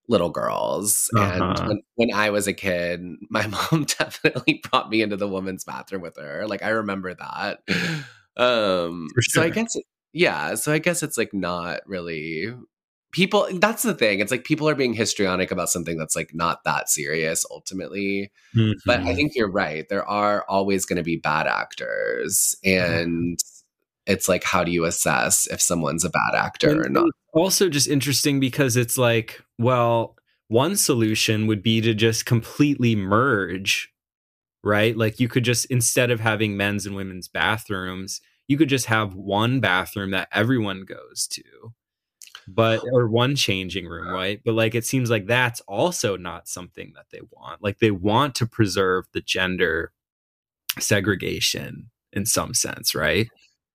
[0.08, 1.64] little girls, and Uh-huh.
[1.64, 6.02] when, when I was a kid, my mom definitely brought me into the woman's bathroom
[6.02, 6.46] with her.
[6.46, 7.60] Like I remember that.
[8.36, 9.76] Um, For so I guess,
[10.12, 10.54] yeah.
[10.54, 12.54] So I guess it's like not really
[13.12, 13.48] people.
[13.54, 14.20] That's the thing.
[14.20, 18.30] It's like people are being histrionic about something that's like not that serious ultimately.
[18.86, 19.16] But I Mhm.
[19.16, 19.88] think you're right.
[19.88, 22.56] There are always going to be bad actors.
[22.64, 23.38] And
[24.08, 27.10] it's like, how do you assess if someone's a bad actor or not?
[27.32, 30.16] also just interesting because it's like well
[30.48, 33.92] one solution would be to just completely merge
[34.64, 34.96] right?
[34.96, 39.14] Like you could just instead of having men's and women's bathrooms you could just have
[39.14, 41.42] one bathroom that everyone goes to
[42.48, 44.40] but or one changing room right?
[44.44, 47.62] But like it seems like that's also not something that they want.
[47.62, 49.92] Like they want to preserve the gender
[50.78, 53.28] segregation in some sense right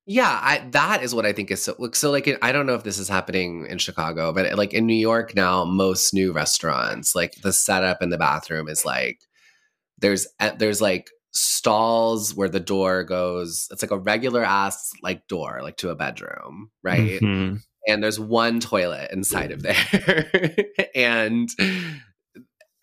[0.06, 1.76] Yeah, I, that is what I think is so.
[1.80, 4.86] Look, so like, I don't know if this is happening in Chicago, but like in
[4.86, 9.20] New York now, most new restaurants, like the setup in the bathroom is like,
[10.00, 13.68] there's eh, there's like stalls where the door goes.
[13.72, 17.22] It's like a regular ass like door, like to a bedroom, right?
[17.22, 17.62] Mhm.
[17.88, 20.26] and there's one toilet inside of there
[20.96, 21.50] and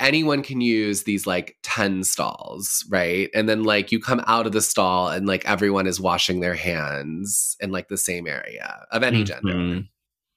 [0.01, 4.53] anyone can use these like 10 stalls right and then like you come out of
[4.53, 9.03] the stall and like everyone is washing their hands in like the same area of
[9.05, 9.89] any gender Mhm.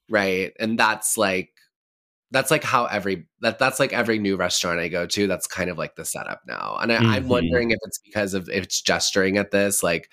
[0.10, 1.52] right and that's like
[2.32, 5.28] that's like how every that that's like every new restaurant I go to.
[5.28, 7.28] That's kind of like the setup now, and I, I'm Mhm.
[7.28, 10.10] wondering if it's because of if it's gesturing at this, like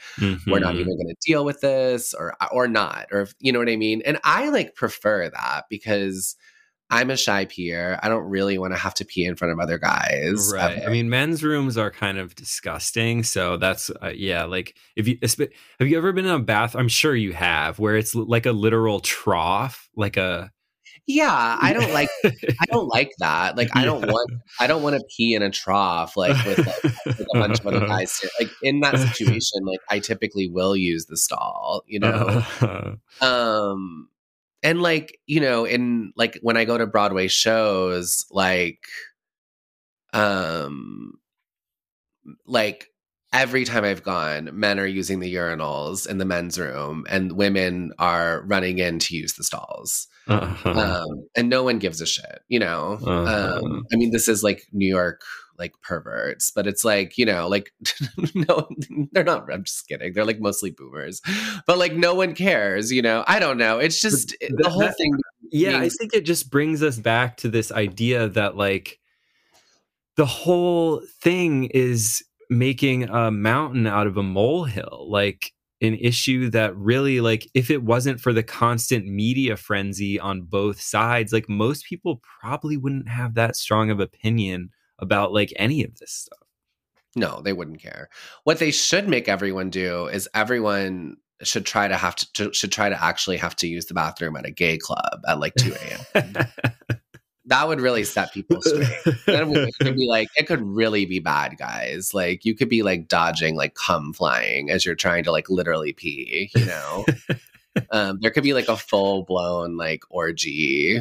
[0.46, 0.80] we're not Mhm.
[0.80, 3.76] even going to deal with this or or not or if, you know what i
[3.76, 6.36] mean and i like prefer that because
[6.90, 7.98] i'm a shy peer.
[8.02, 10.78] I don't really want to have to pee in front of other guys right.
[10.78, 10.88] Ever.
[10.88, 15.18] i mean men's rooms are kind of disgusting so that's uh, yeah like if you
[15.22, 18.52] have you ever been in a bath i'm sure you have where it's like a
[18.52, 20.50] literal trough like a
[21.06, 23.56] yeah i don't like i don't like that.
[23.56, 24.12] Like i don't Yeah.
[24.12, 27.60] want i don't want to pee in a trough like with like, with a bunch
[27.60, 31.82] of other guys sit- like in that situation like i typically will use the stall
[31.86, 32.44] you know?
[33.20, 34.08] Um
[34.62, 38.80] and like you know in like when i go to broadway shows like
[40.12, 41.12] um
[42.46, 42.86] like
[43.32, 47.92] every time i've gone men are using the urinals in the men's room and women
[47.98, 50.70] are running in to use the stalls Uh-huh.
[50.70, 53.60] um and no one gives a shit you know Uh-huh.
[53.64, 55.20] um i mean this is like new york
[55.60, 57.72] like perverts but it's like you know like
[58.34, 58.68] no
[59.12, 61.20] they're not i'm just kidding they're like mostly boomers
[61.66, 64.68] but like no one cares you know i don't know it's just eh, it- the
[64.68, 65.12] whole that- thing
[65.52, 68.98] yeah i think it just brings us back to this idea that like
[70.16, 76.76] the whole thing is making a mountain out of a molehill like an issue that
[76.76, 81.84] really like if it wasn't for the constant media frenzy on both sides like most
[81.86, 84.68] people probably wouldn't have that strong of opinion
[85.00, 86.38] about like any of this stuff.
[87.16, 88.08] No they wouldn't care.
[88.44, 92.72] What they should make everyone do is everyone should try to have to, to should
[92.72, 95.72] try to actually have to use the bathroom at a gay club at like 2
[96.14, 96.46] a.m
[97.50, 99.16] that would really set people straight.
[99.26, 102.14] It could be like it could really be bad guys.
[102.14, 105.92] Like you could be like dodging like cum flying as you're trying to like literally
[105.92, 107.04] pee you know?
[107.92, 111.00] Um there could be like a full blown like orgy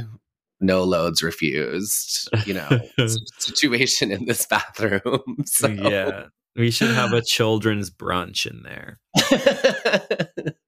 [0.61, 2.67] no loads refused you know
[3.37, 5.67] situation in this bathroom so.
[5.67, 6.25] Yeah
[6.55, 8.99] we should have a children's brunch in there.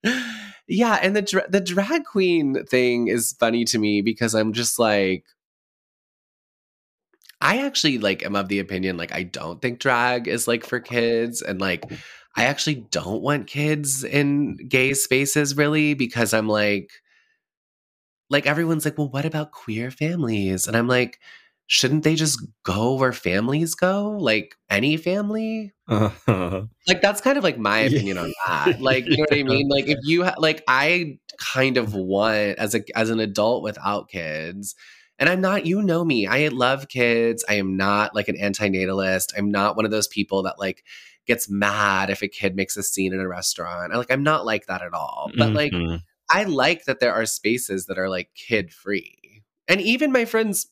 [0.67, 4.79] Yeah and the dra- the drag queen thing is funny to me because i'm just
[4.79, 5.25] like
[7.41, 10.79] I actually like am of the opinion like I don't think drag is like for
[10.79, 11.83] kids and like
[12.35, 16.91] I actually don't want kids in gay spaces really because I'm like
[18.31, 21.19] like everyone's like well what about queer families and I'm like
[21.67, 26.63] shouldn't they just go where families go like any family uh-huh.
[26.87, 27.87] like that's kind of like my Yeah.
[27.87, 31.17] opinion on that like you know what i mean like if you ha- like i
[31.37, 34.75] kind of want as a as an adult without kids
[35.17, 39.31] and i'm not you know me i love kids i am not like an antinatalist
[39.37, 40.83] i'm not one of those people that like
[41.27, 43.93] gets mad if a kid makes a scene in a restaurant.
[43.93, 45.31] I, like I'm not like that at all.
[45.37, 46.01] But like Mhm.
[46.31, 49.43] I like that there are spaces that are like kid free.
[49.67, 50.67] And even my friends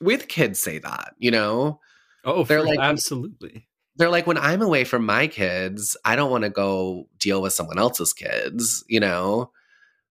[0.00, 1.80] with kids say that, you know?
[2.24, 3.68] oh, they're like- absolutely.
[3.98, 7.54] They're like, when I'm away from my kids, I don't want to go deal with
[7.54, 9.52] someone else's kids, you know?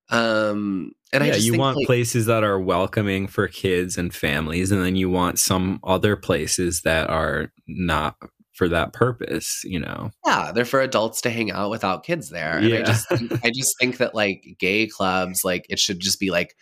[0.10, 4.14] Um, and I yeah, just you want like, places that are welcoming for kids and
[4.14, 8.18] families, and then you want some other places that are not
[8.56, 9.62] for that purpose.
[9.66, 12.58] You know, yeah, they're for adults to hang out without kids there.
[12.58, 12.86] And I Yeah.
[12.86, 13.08] just
[13.44, 16.56] I just think that like gay clubs, like it should just be like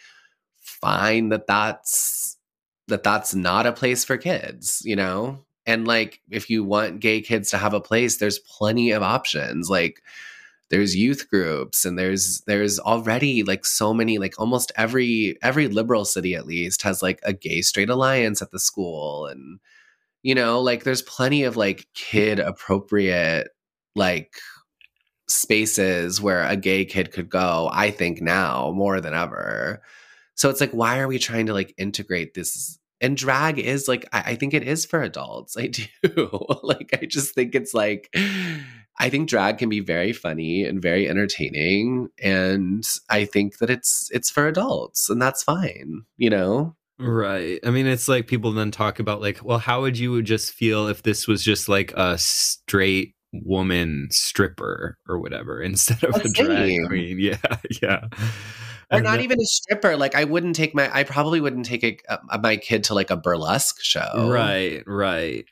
[0.60, 2.38] fine that that's
[2.88, 5.46] that that's not a place for kids, you know?
[5.66, 9.70] And like if you want gay kids to have a place, there's plenty of options.
[9.70, 10.02] Like
[10.70, 16.06] there's youth groups and there's there's already like so many like almost every every liberal
[16.06, 19.60] city at least has like a gay straight alliance at the school and
[20.24, 23.49] you know like there's plenty of like kid appropriate
[23.95, 24.34] like
[25.28, 29.82] spaces where a gay kid could go i think now more than ever.
[30.36, 32.80] So it's like why are we trying to like integrate this?
[33.01, 35.86] And drag is like i, I think it is for adults i do.
[36.63, 38.09] Like i just think it's like
[38.99, 44.09] i think drag can be very funny and very entertaining and i think that it's
[44.11, 47.60] it's for adults and that's fine you know right?
[47.66, 50.88] I mean, it's like people then talk about like, well, how would you just feel
[50.88, 56.34] if this was just like a straight woman stripper or whatever instead of a That's
[56.34, 56.88] drag same.
[56.88, 57.20] queen?
[57.20, 57.38] Yeah,
[57.82, 58.08] yeah.
[58.91, 61.84] or And not even a stripper like i wouldn't take my i probably wouldn't take
[62.10, 65.46] a, a, my kid to like a burlesque show Right, right.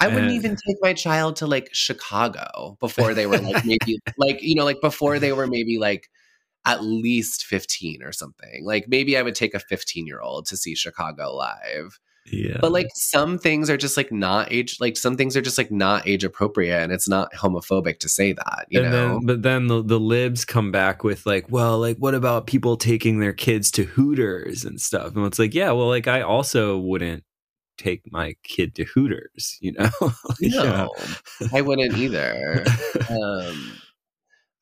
[0.00, 4.00] I wouldn't Uh, even take my child to like Chicago before they were like maybe
[4.18, 6.08] like you know like before they were maybe like
[6.64, 8.64] at least 15 or something.
[8.64, 11.98] Like maybe I would take a 15 year old to see Chicago live.
[12.26, 12.56] Yeah.
[12.60, 15.70] But like some things are just like not age like some things are just like
[15.70, 19.08] not age appropriate and it's not homophobic to say that, you and know.
[19.08, 22.78] then but then the, the libs come back with like well like what about people
[22.78, 26.78] taking their kids to hooters and stuff and it's like yeah well like i also
[26.78, 27.24] wouldn't
[27.76, 29.90] take my kid to hooters you know
[30.40, 30.88] no.
[31.52, 32.64] I wouldn't either.
[33.10, 33.72] um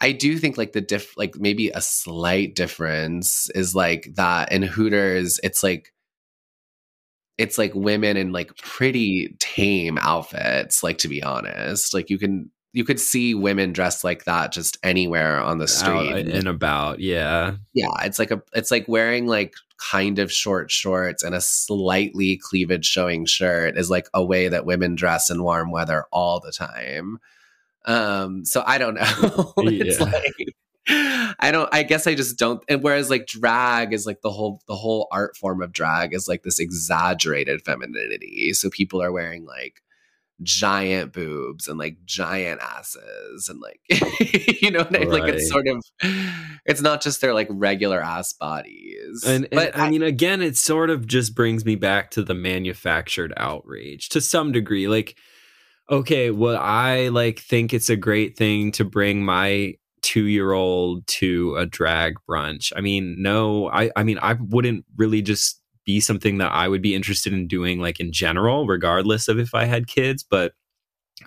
[0.03, 4.63] I do think like the diff like maybe a slight difference is like that in
[4.63, 5.95] Hooters it's like
[7.39, 11.95] it's like women in like pretty tame outfits like to be honest.
[11.95, 15.69] Like you can you could see women dressed like that just anywhere on the Out
[15.69, 16.27] street.
[16.29, 17.55] and about yeah.
[17.73, 22.41] Yeah it's like a it's like wearing like kind of short shorts and a slightly
[22.43, 26.53] cleavage showing shirt is like a way that women dress in warm weather all the
[26.53, 27.19] time
[27.85, 29.53] um so i don't know.
[29.59, 30.05] It's Yeah.
[30.07, 30.55] like
[31.39, 34.61] i don't i guess i just don't and whereas like drag is like the whole
[34.67, 38.53] the whole art form of drag is like this exaggerated femininity.
[38.55, 39.81] So people are wearing like
[40.43, 43.81] giant boobs and like giant asses and like
[44.61, 45.11] you know what I mean?
[45.11, 45.85] like it's sort of
[46.67, 49.23] it's not just their like regular ass bodies.
[49.25, 52.35] And, and but I, mean again it sort of just brings me back to the
[52.35, 54.89] manufactured outrage to some degree.
[54.89, 55.17] Like
[55.91, 61.07] okay well i like think it's a great thing to bring my two year old
[61.07, 66.01] to a drag brunch i mean no i i mean i wouldn't really just be
[66.01, 69.65] something that i would be interested in doing like in general regardless of if i
[69.65, 70.53] had kids but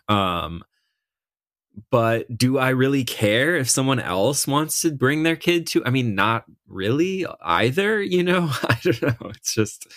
[0.08, 0.64] um
[1.91, 5.86] but do I really care if someone else wants to bring their kid to?
[5.86, 8.49] I mean, not really either, you know?
[8.64, 9.30] I don't know.
[9.30, 9.88] It's just,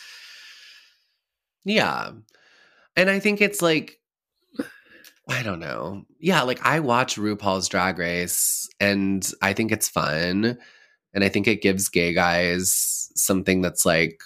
[1.64, 2.12] Yeah.
[2.96, 3.97] And I think it's like,
[5.29, 6.05] I don't know.
[6.18, 10.59] Yeah, like I watch RuPaul's Drag Race and I think it's fun.
[11.14, 14.20] And I think it gives gay guys something that's like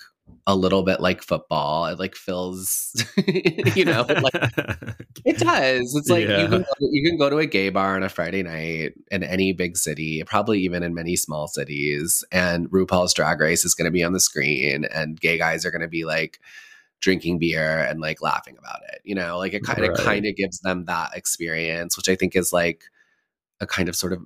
[0.47, 1.87] a little bit like football.
[1.87, 2.93] It like fills,
[3.75, 4.35] you know, it, like
[5.25, 5.95] it does.
[5.97, 6.43] It's like Yeah.
[6.43, 9.53] you, can you can go to a gay bar on a Friday night in any
[9.53, 13.91] big city, probably even in many small cities, and RuPaul's Drag Race is going to
[13.93, 16.41] be on the screen, and gay guys are going to be like
[17.03, 19.03] drinking beer and like laughing about it.
[19.05, 19.99] You know, like it kind of Right.
[19.99, 22.85] kind of gives them that experience, which I think is like
[23.61, 24.21] a kind of sort of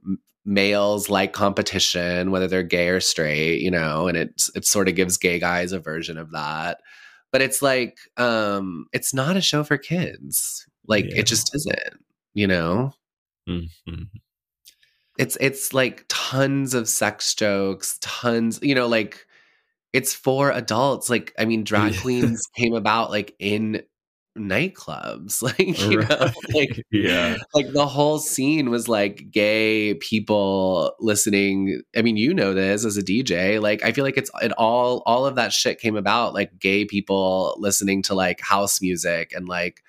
[0.45, 3.61] males like competition, whether they're gay or straight.
[3.63, 6.81] You know, and it it sort of gives gay guys a version of that.
[7.33, 10.67] But it's like um it's not a show for kids.
[10.87, 11.21] Like Yeah.
[11.21, 11.79] it just isn't.
[12.35, 12.93] You know,
[13.49, 13.69] Mhm.
[15.19, 18.59] it's it's like tons of sex jokes, tons.
[18.63, 19.26] You know, like
[19.93, 21.09] it's for adults.
[21.09, 23.83] Like I mean, drag queens came about like in
[24.37, 27.37] nightclubs like you know like yeah.
[27.55, 32.97] like the whole scene was like gay people listening i mean you know this as
[32.97, 36.35] a dj like i feel like it's it all all of that shit came about
[36.35, 39.83] like gay people listening to like house music and like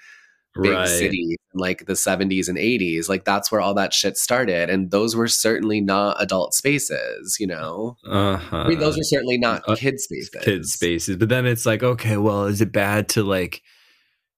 [0.58, 0.88] big Right.
[0.88, 3.10] cities like the 70s and 80s.
[3.10, 4.70] Like that's where all that shit started.
[4.70, 7.98] And those were certainly not adult spaces, you know?
[8.06, 8.58] Uh-huh.
[8.58, 10.30] I mean, those were certainly not uh, kid spaces.
[10.44, 11.18] kid spaces.
[11.18, 13.62] But then it's like, okay, well, is it bad to like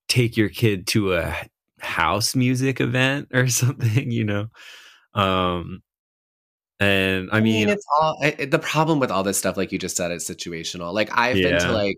[0.07, 1.35] take your kid to a
[1.79, 4.47] house music event or something, you know?
[5.13, 5.81] Um
[6.81, 9.77] and I mean, it's all I, I- the problem with all this stuff, like you
[9.79, 10.93] just said, is situational.
[10.93, 11.97] Like I've been to like,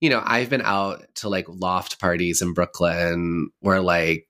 [0.00, 4.26] you know, I've been out to like loft parties in Brooklyn where like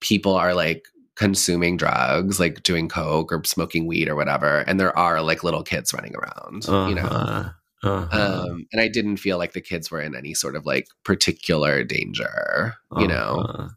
[0.00, 0.84] people are like
[1.16, 5.62] consuming drugs, like doing coke or smoking weed or whatever, and there are like little
[5.62, 7.02] kids running around, you know.
[7.02, 7.50] uh-huh,
[7.82, 10.88] uh-huh, Um, and I didn't feel like the kids were in any sort of like
[11.04, 13.68] particular danger, you know, uh-huh.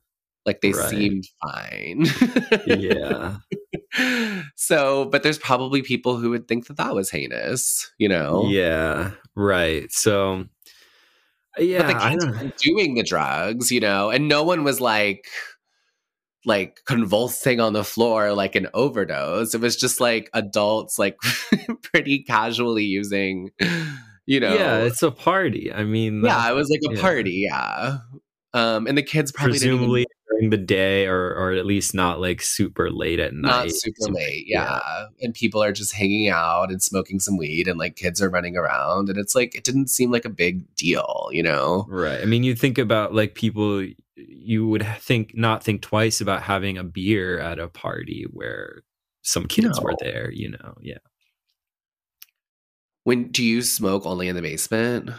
[0.46, 0.90] like they right.
[0.90, 2.06] seemed fine.
[2.66, 3.38] yeah.
[4.56, 8.48] so, but there's probably people who would think that that was heinous, you know?
[8.48, 9.92] Yeah, right.
[9.92, 10.46] So
[11.58, 14.64] yeah, but the I kids don't were doing the drugs, you know, and no one
[14.64, 15.28] was like,
[16.46, 19.54] like convulsing on the floor like an overdose.
[19.54, 21.18] It was just like adults, like
[21.82, 23.52] pretty casually using,
[24.26, 24.54] you know.
[24.54, 25.72] Yeah, it's a party.
[25.72, 27.02] I mean, yeah, it was like a yeah.
[27.02, 27.48] party.
[27.50, 27.98] Yeah.
[28.54, 30.06] Um, and the kids probably didn't presumably
[30.44, 33.50] during the day or or at least not like super late at night.
[33.50, 34.80] not super late yeah.
[35.22, 38.58] and people are just hanging out and smoking some weed and like kids are running
[38.58, 42.22] around and it's like it didn't seem like a big deal you know Right.
[42.22, 46.78] I mean, you think about like people you would think not think twice about having
[46.78, 48.84] a beer at a party where
[49.22, 50.76] some kids were there, you know.
[50.82, 50.98] Yeah.
[53.04, 55.10] when do you smoke only in the basement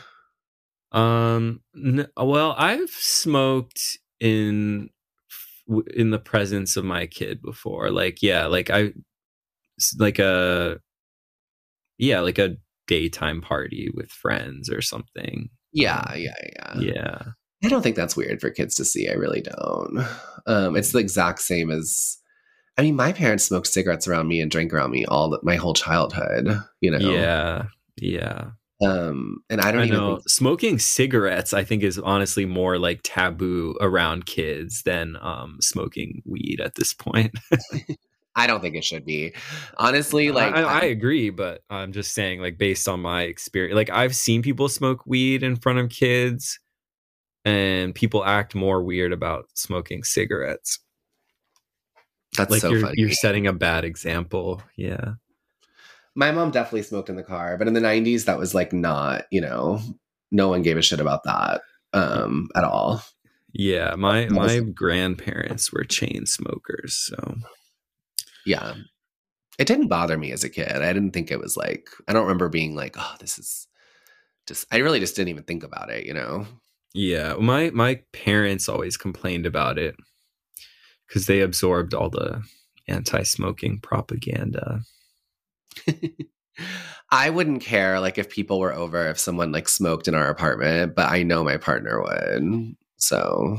[0.93, 4.91] Um n- well, I've smoked in
[5.69, 7.91] w- in the presence of my kid before.
[7.91, 8.93] Like yeah, like I,
[9.99, 10.79] like a
[11.99, 12.57] yeah, like a
[12.87, 15.49] daytime party with friends or something.
[15.73, 17.19] yeah Um, yeah yeah Yeah.
[17.65, 20.07] i don't think that's weird for kids to see i really don't
[20.47, 22.19] um it's the exact same as
[22.77, 25.57] i mean my parents smoked cigarettes around me and drank around me all the, my
[25.57, 26.47] whole childhood
[26.83, 27.65] you know Yeah.
[27.97, 28.51] Yeah.
[28.83, 31.55] Um and i don't I even know think smoking cigarettes.
[31.55, 36.93] I think is honestly more like taboo around kids than um, smoking weed at this
[36.93, 37.33] point.
[38.37, 39.33] i don't think it should be
[39.79, 43.91] honestly like I, I agree, but I'm just saying, like based on my experience, like
[43.91, 46.59] I've seen people smoke weed in front of kids,
[47.45, 50.81] and people act more weird about smoking cigarettes.
[52.37, 54.63] that's like so you're funny you're setting a bad example.
[54.77, 55.15] Yeah,
[56.15, 59.25] My mom definitely smoked in the car, but in the 90s, that was like not,
[59.31, 59.81] you know,
[60.31, 61.63] no one gave a shit about that
[61.93, 63.03] um, at all.
[63.53, 63.95] yeah.
[63.97, 67.37] My my grandparents were chain smokers, so
[68.47, 68.75] Yeah.
[69.59, 70.83] It didn't bother me as a kid.
[70.83, 73.69] I didn't think it was like, I don't remember being like, oh, this is
[74.49, 76.47] just, I really just didn't even think about it, you know?
[76.93, 79.97] Yeah, my my parents always complained about it
[81.09, 82.43] because they absorbed all the
[82.87, 84.81] anti-smoking propaganda.
[87.11, 90.95] I wouldn't care like if people were over if someone like smoked in our apartment,
[90.95, 92.77] but I know my partner would.
[92.97, 93.59] So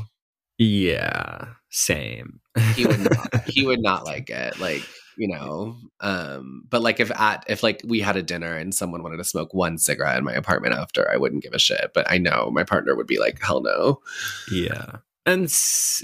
[0.58, 2.40] Yeah, same.
[2.74, 4.82] he would not, he would not like it like
[5.18, 9.02] you know um but like if at if like we had a dinner and someone
[9.02, 12.04] wanted to smoke one cigarette in my apartment after i wouldn't give a shit but
[12.10, 13.98] i know my partner would be like hell no
[14.52, 14.96] yeah,
[15.26, 15.52] and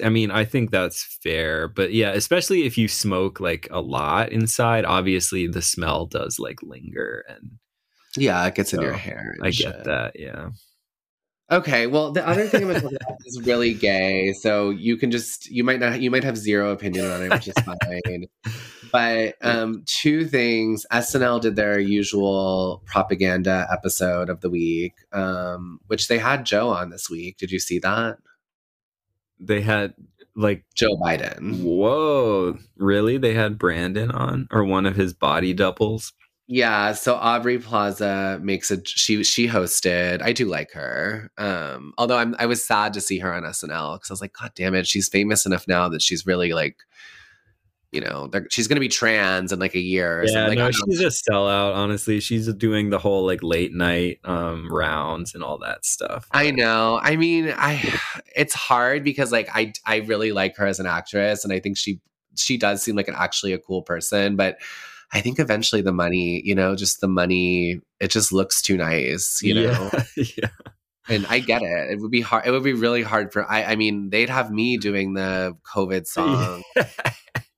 [0.05, 4.33] I mean, I think that's fair, but yeah, especially if you smoke like a lot
[4.33, 7.53] inside, obviously the smell does like linger, and
[8.17, 9.67] yeah it gets in your hair I shit.
[9.73, 10.19] get that.
[10.19, 10.51] Yeah,
[11.53, 12.93] okay well the other thing i'm about
[13.27, 17.05] is really gay so you can just you might not you might have zero opinion
[17.05, 18.27] on it which is fine
[18.91, 26.09] but um two things snl did their usual propaganda episode of the week um which
[26.09, 28.17] they had joe on this week did you see that
[29.43, 29.95] they had
[30.35, 33.19] like joe biden whoa, really?
[33.19, 36.13] They had Brandon on or one of his body doubles.
[36.49, 40.21] Yeah, so Aubrey Plaza makes a she she hosted.
[40.23, 41.31] I do like her.
[41.39, 44.33] Um although I'm I was sad to see her on SNL cuz I was like
[44.35, 46.77] god damn it, she's famous enough now that she's really like
[47.93, 50.49] you know, she's going to be trans in like a year or Yeah.
[50.49, 51.75] Like, no, she's a sellout.
[51.75, 56.27] Honestly, she's doing the whole like late night um rounds and all that stuff.
[56.33, 56.99] I know.
[57.03, 58.01] I mean, I
[58.35, 61.77] it's hard because like I I really like her as an actress and I think
[61.77, 62.01] she
[62.35, 64.59] she does seem like an actually a cool person, but
[65.13, 69.41] I think eventually the money, you know, just the money, it just looks too nice,
[69.43, 69.91] you know.
[70.17, 70.49] yeah, yeah.
[71.09, 71.91] And I get it.
[71.91, 72.47] It would be hard.
[72.47, 73.45] It would be really hard for.
[73.51, 73.65] I.
[73.65, 76.63] I mean, they'd have me doing the COVID song.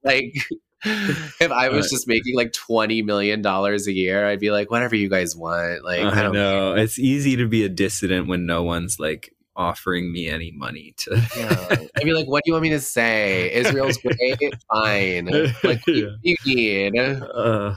[0.05, 0.35] Like,
[0.85, 4.97] if I was just making like twenty million dollars a year, I'd be like, whatever
[4.97, 5.85] you guys want.
[5.85, 9.35] Like, I I don't know it's easy to be a dissident when no one's like
[9.57, 11.23] offering me any money to.
[11.37, 11.77] Yeah.
[11.97, 13.53] I'd be like, what do you want me to say?
[13.53, 15.27] Israel's great, fine.
[15.27, 16.99] Like, what do you need?
[16.99, 17.75] Uh,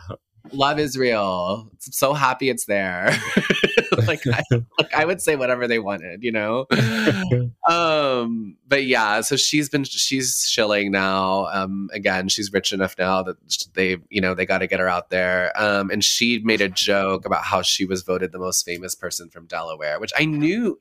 [0.54, 1.70] Love Israel.
[1.80, 3.16] So happy it's there.
[4.08, 4.44] like, I,
[4.78, 6.66] like I would say whatever they wanted, you know.
[7.70, 11.48] um, but yeah, so she's been she's shilling now.
[11.48, 13.38] Um, again, she's rich enough now that
[13.74, 15.52] they, you know, they got to get her out there.
[15.56, 19.30] Um, and she made a joke about how she was voted the most famous person
[19.30, 20.80] from Delaware, which I knew.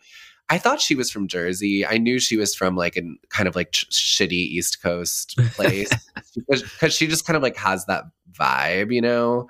[0.48, 1.84] I thought she was from Jersey.
[1.84, 5.90] I knew she was from like a kind of like ch- shitty East Coast place
[6.34, 9.48] because she just kind of like has that vibe, you know.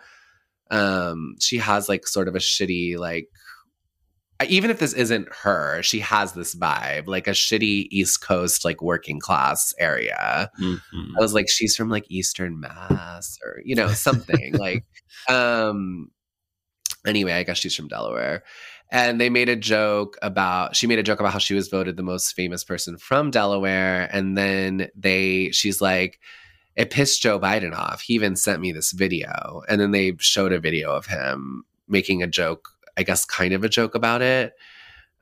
[0.70, 3.28] Um, she has like sort of a shitty like
[4.46, 8.82] even if this isn't her, she has this vibe, like a shitty East Coast, like
[8.82, 10.50] working class area.
[10.60, 10.78] mhm.
[11.16, 14.84] I was like, she's from like Eastern Mass or, you know, something like,
[15.30, 16.10] um,
[17.06, 18.42] anyway, I guess she's from Delaware.
[18.90, 21.96] And they made a joke about, she made a joke about how she was voted
[21.96, 24.08] the most famous person from Delaware.
[24.12, 26.20] And then they, she's like,
[26.76, 28.02] it pissed Joe Biden off.
[28.02, 29.62] He even sent me this video.
[29.68, 33.64] And then they showed a video of him making a joke, I guess kind of
[33.64, 34.52] a joke about it.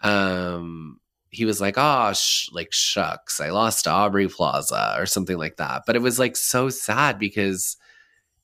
[0.02, 1.00] Um,
[1.30, 5.82] he was like, "Oh, sh- like shucks, I lost Aubrey Plaza or something like that."
[5.86, 7.76] But it was like so sad because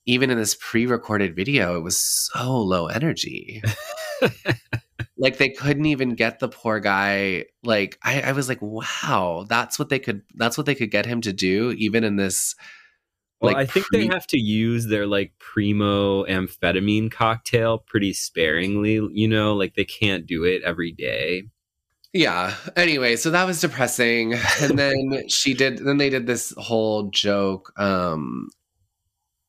[0.05, 3.61] even in this pre-recorded video, it was so low energy.
[5.21, 7.45] like they couldn't even get the poor guy.
[7.63, 10.23] Like I, I was like, "Wow, that's what they could.
[10.33, 12.55] That's what they could get him to do, even in this."
[13.39, 18.13] Well, like, I think pre- they have to use their like primo amphetamine cocktail pretty
[18.13, 18.99] sparingly.
[19.13, 21.43] You know, like they can't do it every day.
[22.13, 22.55] Yeah.
[22.75, 24.33] Anyway, so that was depressing.
[24.59, 28.49] And then she did then they did this whole joke um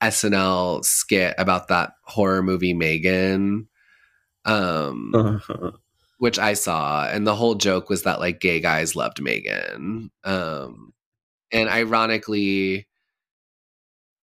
[0.02, 3.68] SNL skit about that horror movie Megan
[4.44, 5.72] um Uh-huh.
[6.18, 10.10] which I saw and the whole joke was that like gay guys loved Megan.
[10.24, 10.92] Um
[11.52, 12.86] and ironically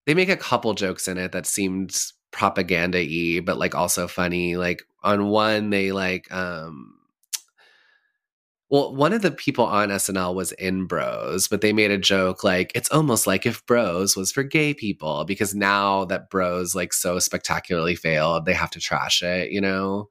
[0.05, 1.95] they make a couple jokes in it that seemed
[2.31, 4.55] propaganda-y but like also funny.
[4.57, 6.98] Like on one they like um
[8.69, 12.43] well, one of the people on SNL was in Bros, but they made a joke
[12.43, 16.93] like it's almost like if Bros was for gay people because now that Bros like
[16.93, 20.07] so spectacularly failed, they have to trash it, you know.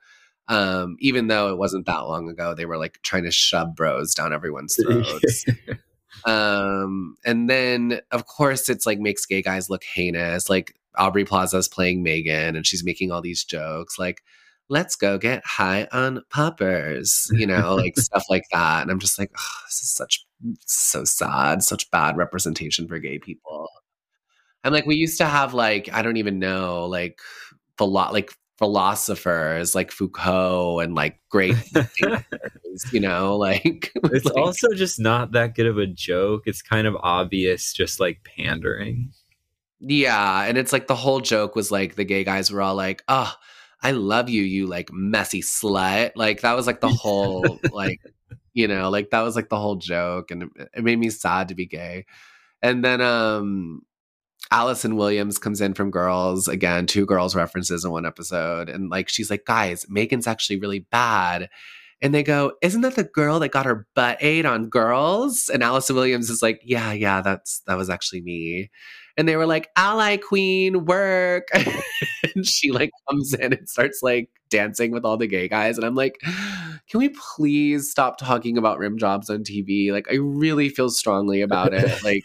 [0.48, 4.14] Um, even though it wasn't that long ago, they were like trying to shove Bros
[4.14, 5.44] down everyone's throats.
[6.24, 10.50] um, and then of course it's like makes gay guys look heinous.
[10.50, 14.24] Like Aubrey Plaza's playing Megan, and she's making all these jokes like
[14.68, 18.82] let's go get high on poppers, you know, like stuff like that.
[18.82, 20.26] And I'm just like, oh, this is such
[20.66, 23.68] so sad, such bad representation for gay people.
[24.64, 27.20] I'm like, we used to have like, I don't even know, like
[27.78, 32.24] philo- like philosophers like Foucault and like great thinkers,
[32.92, 36.42] you know, like It's like- also just not that good of a joke.
[36.46, 39.12] It's kind of obvious, just like pandering.
[39.80, 43.04] Yeah, and it's like the whole joke was like the gay guys were all like,
[43.06, 43.32] "Oh,
[43.82, 48.00] I love you, you like messy slut." Like that was like the whole like
[48.54, 51.54] you know, like that was like the whole joke and it, made me sad to
[51.54, 52.06] be gay.
[52.62, 53.82] And then um
[54.50, 59.08] Allison Williams comes in from Girls again, two girls references in one episode and like
[59.08, 61.48] she's like, "Guys, Megan's actually really bad."
[62.00, 65.62] And they go, "Isn't that the girl that got her butt ate on Girls?" And
[65.62, 68.70] Allison Williams is like, "Yeah, yeah, that's that was actually me."
[69.18, 71.48] And they were like ally queen work
[72.34, 75.84] and she like comes in and starts like dancing with all the gay guys and
[75.86, 76.18] i'm like
[76.88, 81.42] can we please stop talking about rim jobs on tv like i really feel strongly
[81.42, 82.22] about it like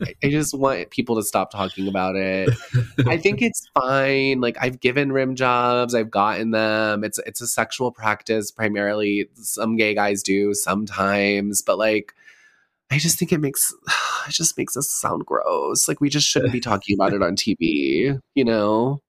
[0.00, 2.50] I- I just want people to stop talking about it.
[3.08, 4.40] I think it's fine.
[4.40, 7.02] Like I've given rim jobs, I've gotten them.
[7.02, 9.28] It's it's a sexual practice primarily.
[9.34, 12.14] Some gay guys do sometimes, but like
[12.90, 13.74] I just think it makes
[14.28, 15.88] it just makes us sound gross.
[15.88, 19.00] Like we just shouldn't be talking about it on TV, you know?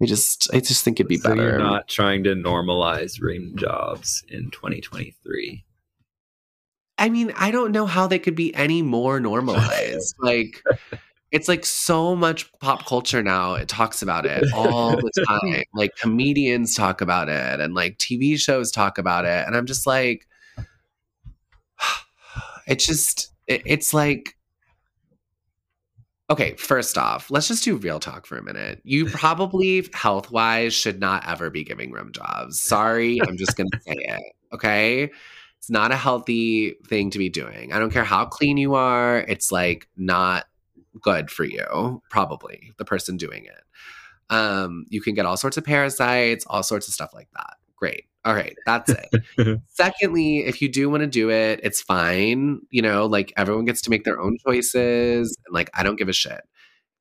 [0.00, 1.42] I just I just think it'd be so better.
[1.42, 5.64] you're not trying to normalize rim jobs in 2023.
[7.00, 10.14] I mean, I don't know how they could be any more normalized.
[10.20, 10.62] like
[11.30, 13.54] it's like so much pop culture now.
[13.54, 15.64] It talks about it all the time.
[15.74, 19.46] like comedians talk about it and like TV shows talk about it.
[19.46, 20.26] And I'm just like,
[22.68, 24.36] it's just, it- it's like,
[26.30, 28.80] okay, first off, let's just do real talk for a minute.
[28.84, 32.60] You probably health wise should not ever be giving rim jobs.
[32.60, 34.32] Sorry, I'm just going to say it.
[34.52, 35.10] Okay.
[35.58, 37.72] It's not a healthy thing to be doing.
[37.72, 39.18] I don't care how clean you are.
[39.28, 40.44] It's like not
[41.00, 43.62] good for you, probably the person doing it.
[44.34, 47.54] Um, you can get all sorts of parasites, all sorts of stuff like that.
[47.76, 48.07] Great.
[48.24, 49.60] All right, that's it.
[49.68, 52.60] Secondly, if you do want to do it, it's fine.
[52.70, 55.36] You know, like everyone gets to make their own choices.
[55.46, 56.40] And like, I don't give a shit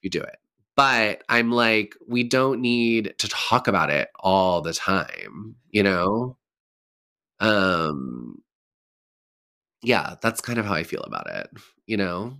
[0.01, 0.37] you do it.
[0.75, 6.37] But I'm like, we don't need to talk about it all the time, you know?
[7.39, 8.43] Um,
[9.81, 11.49] yeah, that's kind of how I feel about it,
[11.87, 12.33] you know?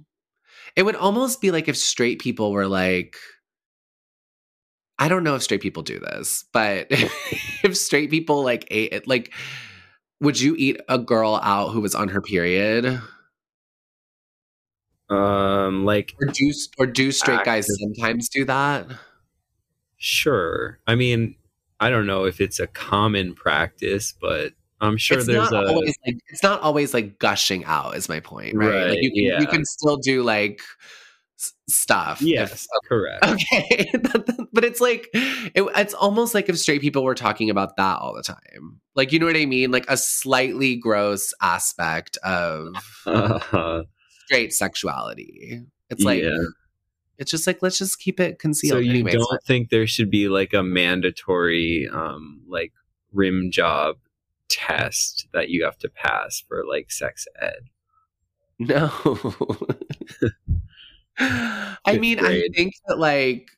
[0.75, 3.15] It would almost be like if straight people were like,
[4.99, 9.07] I don't know if straight people do this, but if straight people like ate it,
[9.07, 9.33] like,
[10.19, 12.99] would you eat a girl out who was on her period?
[15.09, 18.87] Um, like Or do or do straight guys sometimes do that?
[19.97, 20.79] sure.
[20.87, 21.35] I mean,
[21.79, 25.73] I don't know if it's a common practice, but I'm sure it's there's not a
[25.73, 27.95] always like it's not always like gushing out.
[27.95, 28.89] Is my point, right?
[28.89, 29.39] like you can yeah.
[29.39, 30.61] you can still do like
[31.69, 32.21] stuff.
[32.21, 33.25] if- yes, correct.
[33.25, 33.91] Okay,
[34.53, 38.13] but it's like it, it's almost like if straight people were talking about that all
[38.15, 38.79] the time.
[38.95, 39.71] Like you know what I mean?
[39.71, 42.73] Like a slightly gross aspect of
[43.05, 43.83] Uh-huh.
[44.25, 45.63] straight sexuality.
[45.89, 46.31] It's like yeah.
[47.17, 48.73] it's just like let's just keep it concealed.
[48.73, 52.73] So you Anyways, don't think there should be like a mandatory um like
[53.13, 53.97] rim job
[54.49, 57.69] test that you have to pass for like sex ed?
[58.59, 58.89] No.
[61.19, 63.49] I mean, I think that like,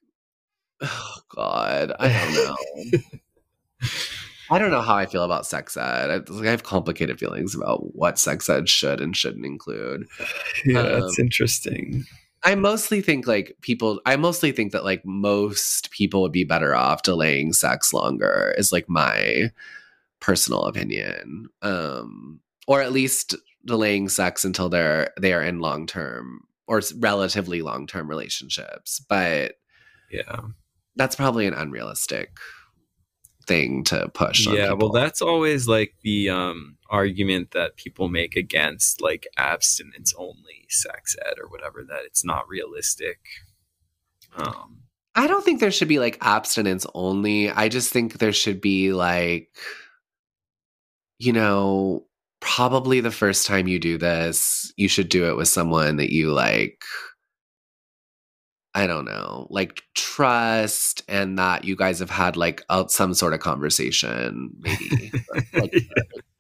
[0.81, 2.99] oh God, I don't know.
[4.51, 6.09] I don't know how I feel about sex ed.
[6.09, 10.07] I, like, I have complicated feelings about what sex ed should and shouldn't include.
[10.65, 12.05] yeah, Um, that's interesting.
[12.43, 14.01] I mostly think like people.
[14.05, 18.55] I mostly think that like most people would be better off delaying sex longer.
[18.57, 19.51] Is like my
[20.21, 23.35] personal opinion, um, or at least
[23.65, 29.03] delaying sex until they're they are in long term or relatively long term relationships.
[29.09, 29.55] But
[30.11, 30.39] Yeah.
[30.95, 32.37] that's probably an unrealistic
[33.47, 34.45] thing to push.
[34.45, 40.13] on Yeah, well that's always like the um argument that people make against like abstinence
[40.17, 43.17] only sex ed or whatever that it's not realistic.
[44.37, 44.83] Um
[45.15, 47.49] I don't think there should be like abstinence only.
[47.49, 49.49] I just think there should be like,
[51.17, 52.05] you know,
[52.39, 56.31] probably the first time you do this, you should do it with someone that you
[56.31, 56.81] like,
[58.73, 63.33] I don't know, like trust and that you guys have had like a, some sort
[63.33, 65.11] of conversation, maybe.
[65.53, 65.73] like,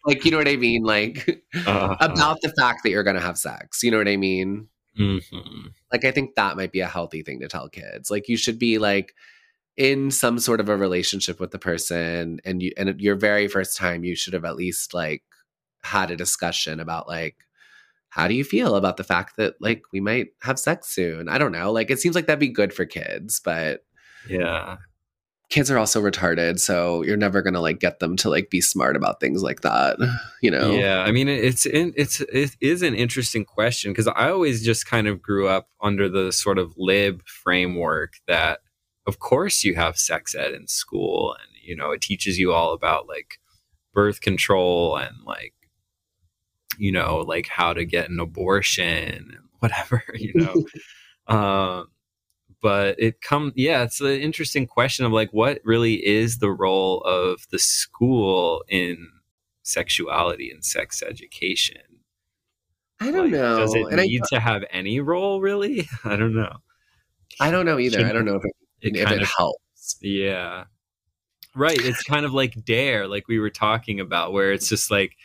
[0.05, 0.83] like, you know what I mean?
[0.83, 3.83] Like uh, about the fact that you're going to have sex.
[3.83, 4.69] You know what I mean?
[4.99, 5.73] mhm.
[5.91, 8.59] like i think that might be a healthy thing to tell kids like you should
[8.59, 9.15] be like
[9.77, 13.77] in some sort of a relationship with the person and you and your very first
[13.77, 15.23] time you should have at least like
[15.83, 17.35] had a discussion about like
[18.09, 21.37] how do you feel about the fact that like we might have sex soon i
[21.37, 23.81] don't know like it seems like that'd be good for kids but
[24.27, 24.77] Yeah.
[25.49, 28.95] kids are also retarded so you're never gonna like get them to like be smart
[28.95, 29.97] about things like that
[30.41, 34.29] you know Yeah, I mean it's in, it's it is an interesting question because I
[34.29, 38.59] always just kind of grew up under the sort of lib framework that
[39.07, 42.73] of course you have sex ed in school and you know it teaches you all
[42.73, 43.39] about like
[43.93, 45.53] birth control and like
[46.79, 50.65] you know like how to get an abortion whatever you know?
[51.27, 51.89] Um
[52.61, 57.01] but it come yeah it's an interesting question of like what really is the role
[57.01, 59.07] of the school in
[59.61, 61.81] sexuality and sex education?
[62.99, 65.87] I don't Like, know does it and I, need to have any role really?
[66.03, 66.57] I don't know.
[67.39, 68.05] I don't know either.
[68.05, 69.97] I don't know if it, it if it of helps.
[70.01, 70.65] Yeah.
[71.55, 75.15] Right it's kind of like dare like we were talking about where it's just like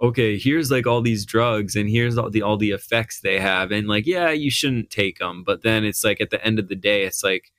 [0.00, 3.72] okay here's like all these drugs and here's all the all the effects they have.
[3.72, 6.68] And like yeah you shouldn't take them but then it's like at the end of
[6.68, 7.50] the day it's like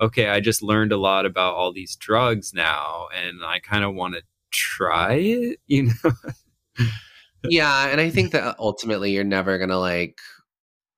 [0.00, 3.94] okay i just learned a lot about all these drugs now and i kind of
[3.94, 6.12] want to try it you know?
[7.44, 10.18] Yeah and i think that ultimately you're never gonna like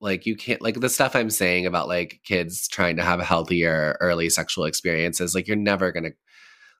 [0.01, 3.25] like you can't like the stuff i'm saying about like kids trying to have a
[3.25, 6.11] healthier early sexual experiences like you're never gonna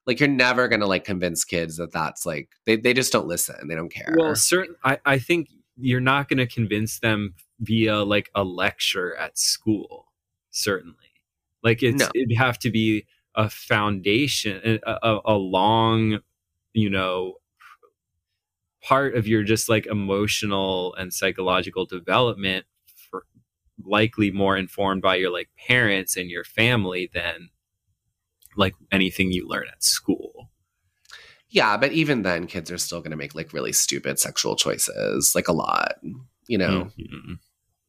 [0.05, 3.67] like you're never gonna like convince kids that that's like they, they just don't listen
[3.67, 8.03] they don't care well certain I, I think you're not going to convince them via
[8.03, 10.11] like a lecture at school
[10.51, 10.95] certainly
[11.63, 12.09] like it's No.
[12.15, 16.19] it'd have to be a foundation a, a, a long
[16.73, 17.35] you know
[18.81, 22.65] part of your just like emotional and psychological development
[23.09, 23.25] for
[23.83, 27.49] likely more informed by your like parents and your family than
[28.57, 30.49] like anything you learn at school
[31.49, 35.47] yeah but even then kids are still gonna make like really stupid sexual choices like
[35.47, 35.93] a lot
[36.47, 37.39] you know Mhm.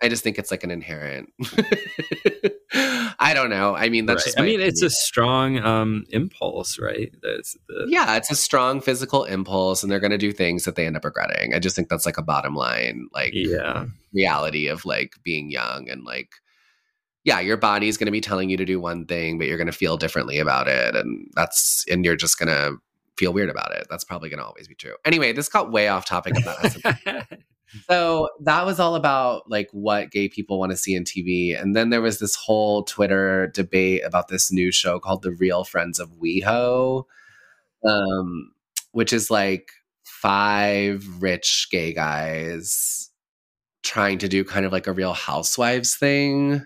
[0.03, 1.31] I just think it's like an inherent.
[3.19, 3.75] I don't know.
[3.75, 4.25] I mean, that's Right.
[4.27, 7.11] just I mean, it's a strong um, impulse, right?
[7.23, 10.75] That's the, yeah, it's a strong physical impulse, and they're going to do things that
[10.77, 11.55] they end up regretting.
[11.55, 15.89] I just think that's like a bottom line, like yeah, reality of like being young
[15.89, 16.29] and like,
[17.27, 19.67] yeah, your body's going to be telling you to do one thing, but you're going
[19.67, 22.77] to feel differently about it, and that's and you're just going to
[23.19, 23.89] feel weird about it.
[23.91, 24.95] That's probably going to always be true.
[25.05, 26.37] Anyway, this got way off topic.
[26.39, 27.27] Of that.
[27.91, 31.61] So that was all about like what gay people want to see in TV.
[31.61, 35.65] And then there was this whole Twitter debate about this new show called The Real
[35.65, 37.05] Friends of WeHo,
[37.85, 38.53] um,
[38.93, 39.73] which is like
[40.05, 43.11] five rich gay guys
[43.83, 46.65] trying to do kind of like a real housewives thing.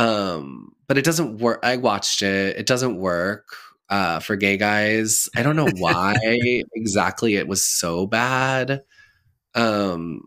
[0.00, 1.60] Um, but it doesn't work.
[1.62, 2.56] I watched it.
[2.56, 3.46] It doesn't work
[3.88, 5.28] uh, for gay guys.
[5.36, 6.14] I don't know why
[6.74, 8.82] exactly it was so bad
[9.54, 10.22] um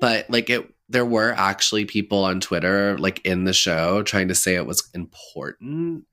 [0.00, 4.34] but like it there were actually people on twitter like in the show trying to
[4.34, 6.04] say it was important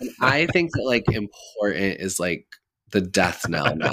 [0.00, 2.46] and i think that like important is like
[2.92, 3.90] the death knell now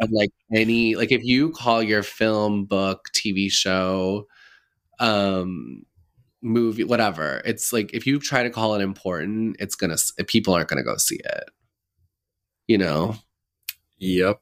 [0.00, 4.26] of like any like if you call your film book tv show
[5.00, 5.82] um
[6.42, 7.42] movie whatever.
[7.44, 10.96] It's like if you try to call it important it's gonna people aren't gonna go
[10.96, 11.50] see it.
[12.66, 13.16] You know?
[13.98, 14.40] Yep.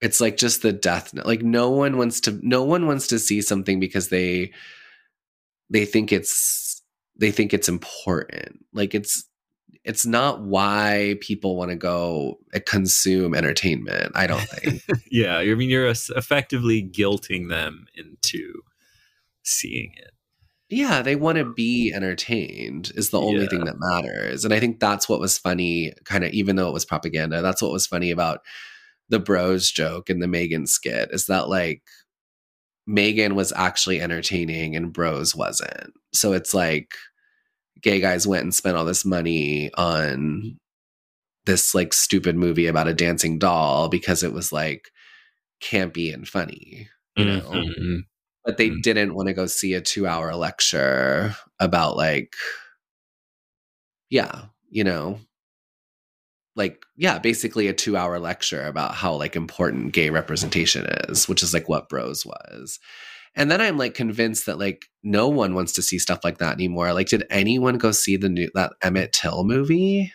[0.00, 3.42] it's like just the death like no one wants to no one wants to see
[3.42, 4.52] something because they
[5.68, 6.82] they think it's
[7.16, 8.64] they think it's important.
[8.72, 9.24] Like it's
[9.84, 14.82] it's not why people want to go uh, consume entertainment i don't think.
[15.10, 18.62] Yeah, I mean, you're effectively guilting them into
[19.42, 20.12] seeing it.
[20.70, 23.48] Yeah they want to be entertained is the only Yeah.
[23.48, 26.72] thing that matters and i think that's what was funny kind of even though it
[26.74, 28.40] was propaganda that's what was funny about
[29.08, 31.82] the bros joke and the megan skit is that like
[32.86, 36.94] megan was actually entertaining and bros wasn't so it's like
[37.82, 40.56] gay guys went and spent all this money on
[41.46, 44.90] this like stupid movie about a dancing doll because it was like
[45.62, 48.00] campy and funny you know Mhm.
[48.44, 48.82] But they Mm.
[48.82, 52.34] didn't want to go see a two hour lecture about like
[54.10, 55.18] yeah you know?
[56.56, 61.42] Like yeah basically a two hour lecture about how like important gay representation is which
[61.42, 62.78] is like what bros was.
[63.36, 66.54] And then i'm like convinced that like no one wants to see stuff like that
[66.54, 66.92] anymore.
[66.92, 70.12] Like did anyone go see the new that emmett till movie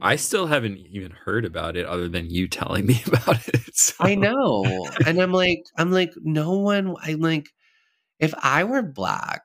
[0.00, 3.74] I still haven't even heard about it other than you telling me about it.
[3.76, 4.88] so- I know.
[5.06, 7.48] and I'm like, I'm like, no one, I'm like,
[8.20, 9.42] if I were black,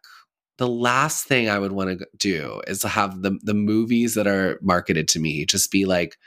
[0.58, 4.28] the last thing I would want to do is to have the, the movies that
[4.28, 6.18] are marketed to me just be like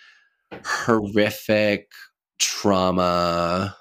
[0.65, 1.91] horrific
[2.39, 3.77] trauma,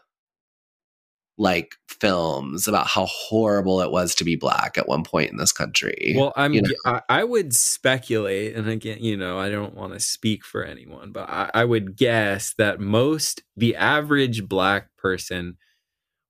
[1.37, 5.51] like films about how horrible it was to be black at one point in this
[5.51, 6.13] country.
[6.17, 6.53] Well, I'm.
[6.53, 6.69] you know?
[6.85, 11.11] I, I would speculate, and again, you know, I don't want to speak for anyone,
[11.11, 15.57] but I, I would guess that most, the average black person,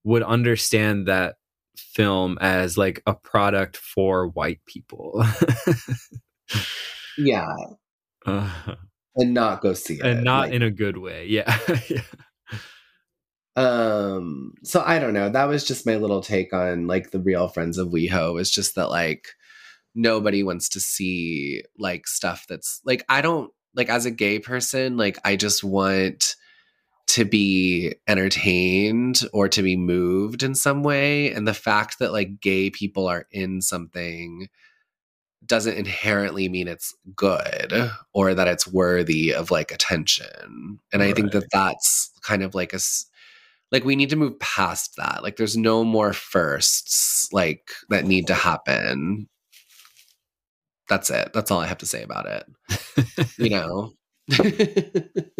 [0.03, 1.35] would understand that
[1.75, 5.23] film as like a product for white people,
[7.17, 7.45] yeah.
[8.27, 8.49] Uh,
[9.15, 10.01] And not go see it.
[10.01, 11.27] and not like- in a good way.
[11.27, 12.01] Yeah, yeah.
[13.55, 15.29] Um so i don't know.
[15.29, 18.75] That was just my little take on like the real friends of weho is just
[18.75, 19.29] that like
[19.93, 24.97] nobody wants to see like stuff that's like i don't like as a gay person
[24.97, 26.35] like i just want
[27.07, 31.31] to be entertained or to be moved in some way.
[31.31, 34.47] And the fact that like gay people are in something
[35.45, 40.79] doesn't inherently mean it's good or that it's worthy of like attention.
[40.91, 42.79] And i think that that's kind of like a
[43.71, 45.21] like we need to move past that.
[45.23, 49.27] Like there's no more firsts like that need to happen.
[50.87, 51.31] That's it.
[51.33, 52.45] That's all i have to say about it.
[53.37, 53.93] You know?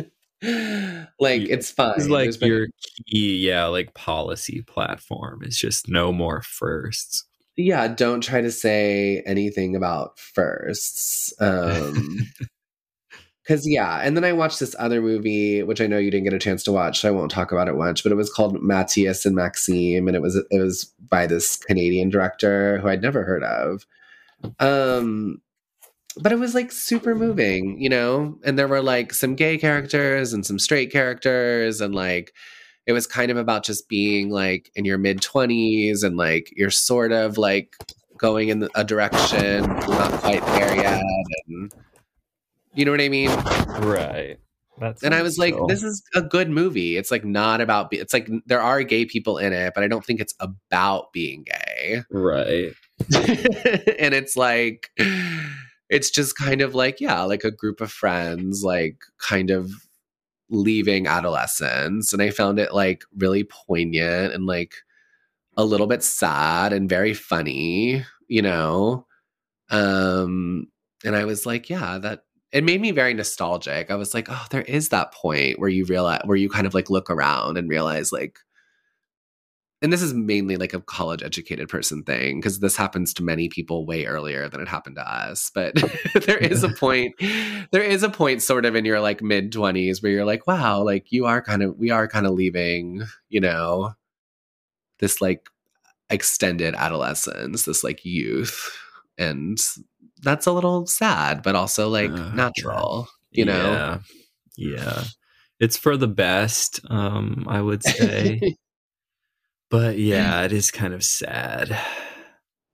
[1.20, 1.94] Like it's fine.
[1.98, 2.68] It's like There's been- your
[3.08, 5.42] key, yeah, like policy platform.
[5.44, 7.24] It's just no more firsts.
[7.58, 11.34] yeah don't try to say anything about firsts.
[11.42, 12.20] Um
[13.46, 16.34] because yeah and then i watched this other movie which i know you didn't get
[16.34, 18.62] a chance to watch so i won't talk about it much but it was called
[18.62, 23.24] matthias and maxime and it was it was by this canadian director who i'd never
[23.24, 23.86] heard of.
[24.60, 25.42] Um
[26.18, 28.38] but it was like super moving you know?
[28.44, 32.34] And there were like some gay characters and some straight characters and like
[32.86, 36.70] it was kind of about just being like in your mid 20s and like you're
[36.70, 37.76] sort of like
[38.18, 41.04] going in a direction not quite there yet
[41.48, 41.74] and
[42.76, 43.30] you know what i mean
[43.82, 44.38] Right.
[44.78, 46.98] That's and I was like, this is a good movie.
[46.98, 47.90] It's like not about.
[47.90, 51.14] Be- it's like there are gay people in it, but I don't think it's about
[51.14, 52.04] being gay.
[52.12, 52.74] right.
[53.16, 54.90] and it's like,
[55.90, 59.72] it's just kind of like yeah, like a group of friends, like kind of
[60.50, 64.76] leaving adolescence, and I found it like really poignant and like
[65.56, 69.08] a little bit sad and very funny, you know.
[69.70, 70.68] Um,
[71.06, 72.25] and I was like, yeah, that
[72.56, 73.92] it made me very nostalgic.
[73.92, 76.74] I was like, oh, there is that point where you realize where you kind of
[76.74, 78.40] like look around and realize like
[79.82, 83.50] and this is mainly like a college educated person thing because this happens to many
[83.50, 85.76] people way earlier than it happened to us but
[86.26, 87.14] there is a point
[87.72, 90.82] there is a point sort of in your like mid 20s where you're like wow
[90.82, 93.94] like you are kind of we are kind of leaving you know
[95.00, 95.50] this like
[96.10, 98.72] extended adolescence this like youth
[99.18, 99.60] and
[100.26, 104.00] that's a little sad but also like Uh, natural you know Yeah.
[104.58, 105.04] Yeah.
[105.60, 108.42] It's for the best, um, I would say.
[109.70, 111.70] but yeah, it is kind of sad.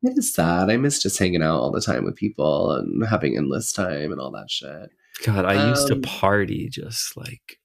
[0.04, 0.70] It is sad.
[0.72, 4.20] I miss just hanging out all the time with people and having endless time and
[4.20, 4.90] all that shit.
[5.26, 7.60] God, I used to Um, party just like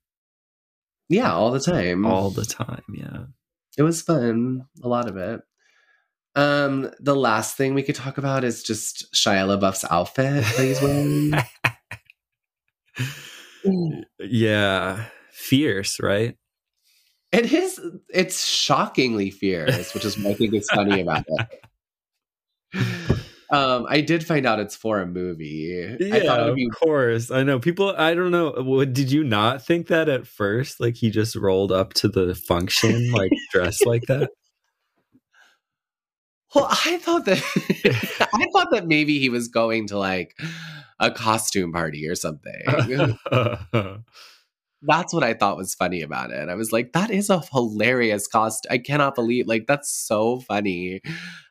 [1.09, 2.05] Yeah, all the time.
[2.05, 2.85] all the time.
[2.95, 3.25] Yeah.
[3.79, 4.67] it was fun.
[4.83, 5.41] A lot of it.
[6.37, 10.81] Um, the last thing we could talk about is just Shia LaBeouf's outfit that he's
[10.83, 11.33] wearing.
[14.21, 15.05] yeah.
[15.33, 16.37] Fierce, right?
[17.33, 17.81] it is.
[18.09, 21.49] It's shockingly fierce, which is what I think is funny about it.
[23.49, 25.85] Um, I did find out it's for a movie.
[25.85, 27.31] I thought it Yeah, would of be course.
[27.31, 27.95] I know people.
[27.97, 28.51] I don't know.
[28.59, 30.81] What did you not think that at first?
[30.81, 34.31] Like he just rolled up to the function like dressed like that.
[36.57, 37.43] Well, I thought that
[38.35, 40.35] I thought that maybe he was going to like
[40.99, 43.19] a costume party or something.
[44.83, 46.49] that's what I thought was funny about it.
[46.49, 48.67] I was like, that is a hilarious cost.
[48.71, 51.03] I cannot believe like that's so funny.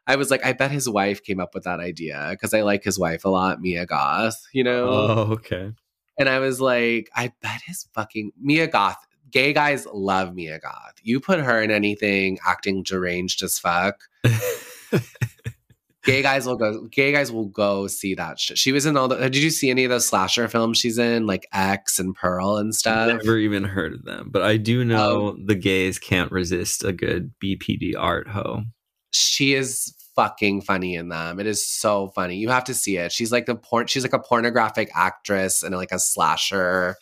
[0.08, 2.84] I was like, I bet his wife came up with that idea because I like
[2.84, 4.90] his wife a lot, Mia Goth, you know?
[4.90, 5.72] oh, okay.
[6.18, 9.06] And I was like, I bet his fucking Mia Goth.
[9.32, 10.96] Gay guys love Mia Goth.
[11.04, 14.00] You put her in anything acting deranged as fuck.
[16.04, 16.88] Gay guys will go.
[16.92, 18.60] Gay guys will go see that shit.
[18.60, 19.16] She was in all the.
[19.18, 22.76] Did you see any of those slasher films she's in, like X and Pearl and
[22.76, 23.08] stuff?
[23.08, 26.94] Never even heard of them, but I do know um, the gays can't resist a
[26.94, 28.64] good BPD art ho.
[29.10, 31.40] she is fucking funny in them.
[31.40, 32.38] It is so funny.
[32.38, 33.12] You have to see it.
[33.12, 33.88] She's like the porn.
[33.88, 36.96] She's like a pornographic actress and like a slasher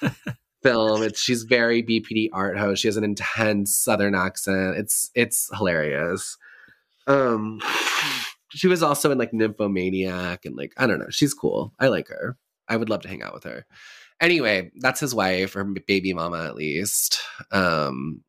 [0.62, 1.02] film.
[1.02, 2.82] It's she's very BPD art host.
[2.82, 4.76] She has an intense Southern accent.
[4.76, 6.38] It's it's hilarious.
[7.06, 7.60] Um,
[8.50, 11.10] she was also in like Nymphomaniac and like I don't know.
[11.10, 11.72] She's cool.
[11.78, 12.36] I like her.
[12.68, 13.66] I would love to hang out with her.
[14.20, 17.20] Anyway, that's his wife or baby mama at least.
[17.50, 18.22] Um,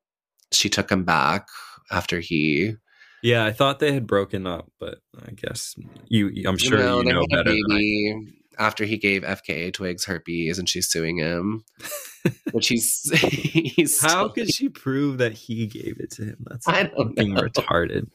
[0.52, 1.48] she took him back
[1.92, 2.74] after he
[3.22, 5.76] Yeah, I thought they had broken up, but I guess
[6.08, 6.32] you.
[6.48, 7.52] I'm sure you know had a better.
[7.52, 11.64] Baby after he gave FKA Twigs herpes, and she's suing him.
[12.52, 16.38] Which he's he's How could she prove that he gave it to him?
[16.50, 17.42] That's I don't fucking know.
[17.42, 18.10] retarded.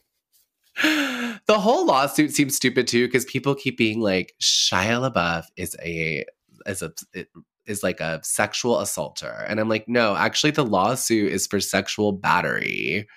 [1.47, 6.25] the whole lawsuit seems stupid too because people keep being like Shia LaBeouf is a
[6.65, 6.91] is a
[7.65, 12.11] is like a sexual assaulter, and I'm like, no, actually, the lawsuit is for sexual
[12.11, 13.07] battery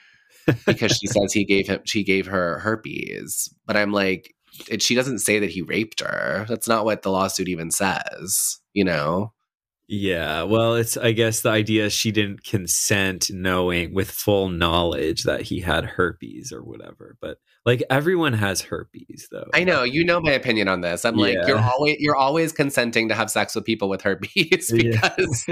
[0.66, 4.34] because she says he gave him she gave her herpes, but I'm like,
[4.68, 6.46] it, she doesn't say that he raped her.
[6.48, 9.32] That's not what the lawsuit even says, you know.
[9.86, 15.42] Yeah, well, it's I guess the idea she didn't consent knowing with full knowledge that
[15.42, 17.16] he had herpes or whatever.
[17.20, 19.48] But like everyone has herpes though.
[19.52, 21.04] I know you know my opinion on this.
[21.04, 24.92] I'm like you're always you're always consenting to have sex with people with herpes Yeah.
[25.16, 25.44] because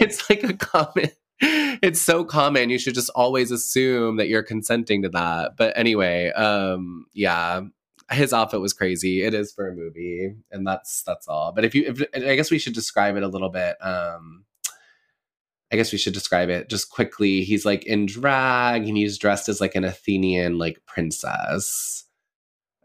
[0.00, 1.10] it's like a common.
[1.38, 2.70] It's so common.
[2.70, 5.52] You should just always assume that you're consenting to that.
[5.58, 7.60] But anyway, um, yeah,
[8.10, 9.22] his outfit was crazy.
[9.22, 11.52] It is for a movie, and that's that's all.
[11.52, 13.76] But if you, if, I guess we should describe it a little bit.
[13.80, 14.44] Um,
[15.72, 17.42] I guess we should describe it just quickly.
[17.42, 22.06] He's like in drag, and he's dressed as like an Athenian like princess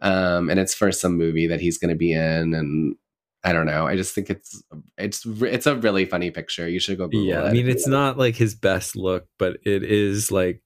[0.02, 2.96] um, and it's for some movie that he's going to be in, and
[3.44, 3.86] I don't know.
[3.86, 4.64] I just think it's
[4.98, 6.68] it's it's a really funny picture.
[6.68, 7.50] You should go Google yeah, it.
[7.50, 10.62] I mean it's not like his best look, but it is like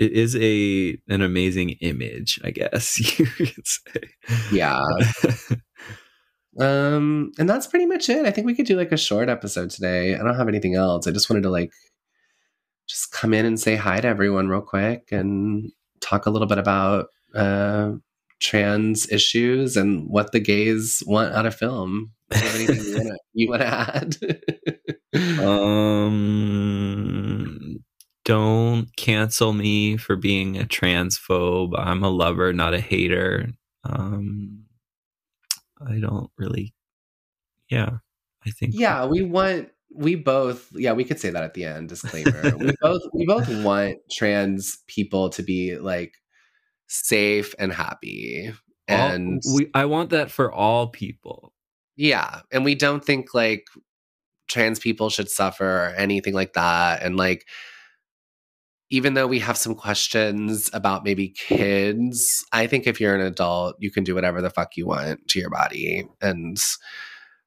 [0.00, 4.00] it is a an amazing image, I guess you could say.
[4.52, 4.80] yeah.
[6.58, 8.26] Um, and that's pretty much it.
[8.26, 10.14] I think we could do like a short episode today.
[10.16, 11.06] I don't have anything else.
[11.06, 11.70] I just wanted to like
[12.88, 15.70] just come in and say hi to everyone real quick and
[16.00, 17.92] talk a little bit about uh
[18.40, 22.10] trans issues and what the gays want out of film.
[22.30, 24.16] Do you have anything you wanna- you want to add?
[25.40, 26.89] Um,
[28.30, 31.72] don't cancel me for being a transphobe.
[31.78, 33.48] I'm a lover, not a hater.
[33.84, 34.64] Um,
[35.84, 36.74] I don't really.
[37.68, 37.98] Yeah,
[38.46, 38.74] I think.
[38.76, 42.56] yeah, we want we both yeah, we could say that at the end, disclaimer.
[42.56, 46.14] we both we both want trans people to be like
[46.88, 48.52] safe and happy.
[48.88, 49.70] all- And we.
[49.74, 51.52] I want that for all people.
[51.96, 53.64] yeah, and we don't think like
[54.48, 57.02] trans people should suffer or anything like that.
[57.02, 57.46] And like
[58.90, 63.76] even though we have some questions about maybe kids, I think if you're an adult,
[63.78, 66.08] you can do whatever the fuck you want to your body.
[66.20, 66.58] And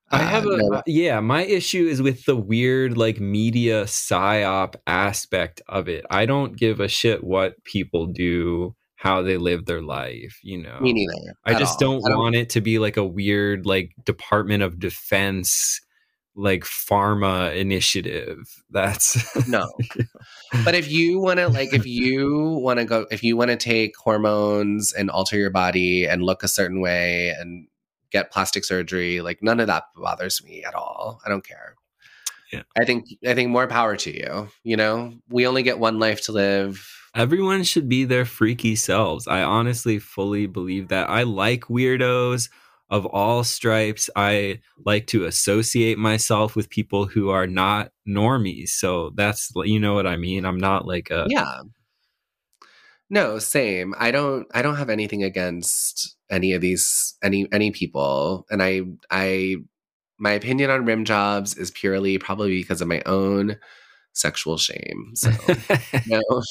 [0.09, 1.19] I have uh, a no- uh, yeah.
[1.19, 6.05] My issue is with the weird like media psyop aspect of it.
[6.09, 10.39] I don't give a shit what people do, how they live their life.
[10.43, 11.35] You know, me neither.
[11.43, 15.81] I just don't, I want it to be like a weird like Department of Defense
[16.35, 18.63] like pharma initiative.
[18.69, 19.67] That's no
[20.65, 23.57] but if you want to like if you want to go if you want to
[23.57, 27.67] take hormones and alter your body and look a certain way and
[28.11, 31.75] get plastic surgery like none of that bothers me at all i don't care
[32.51, 32.61] Yeah.
[32.79, 36.21] i think i think more power to you you know we only get one life
[36.25, 39.27] to live everyone should be their freaky selves.
[39.27, 41.09] I honestly fully believe that.
[41.09, 42.49] I like weirdos
[42.93, 44.09] of all stripes.
[44.15, 48.69] I like to associate myself with people who are not normies.
[48.69, 50.45] So that's you know what I mean.
[50.45, 51.63] I'm not like a yeah
[53.09, 58.45] no same i don't i don't have anything against any of these any any people
[58.49, 58.81] and i
[59.11, 59.55] i
[60.17, 63.57] my opinion on rim jobs is purely probably because of my own
[64.13, 65.29] sexual shame so
[66.07, 66.21] no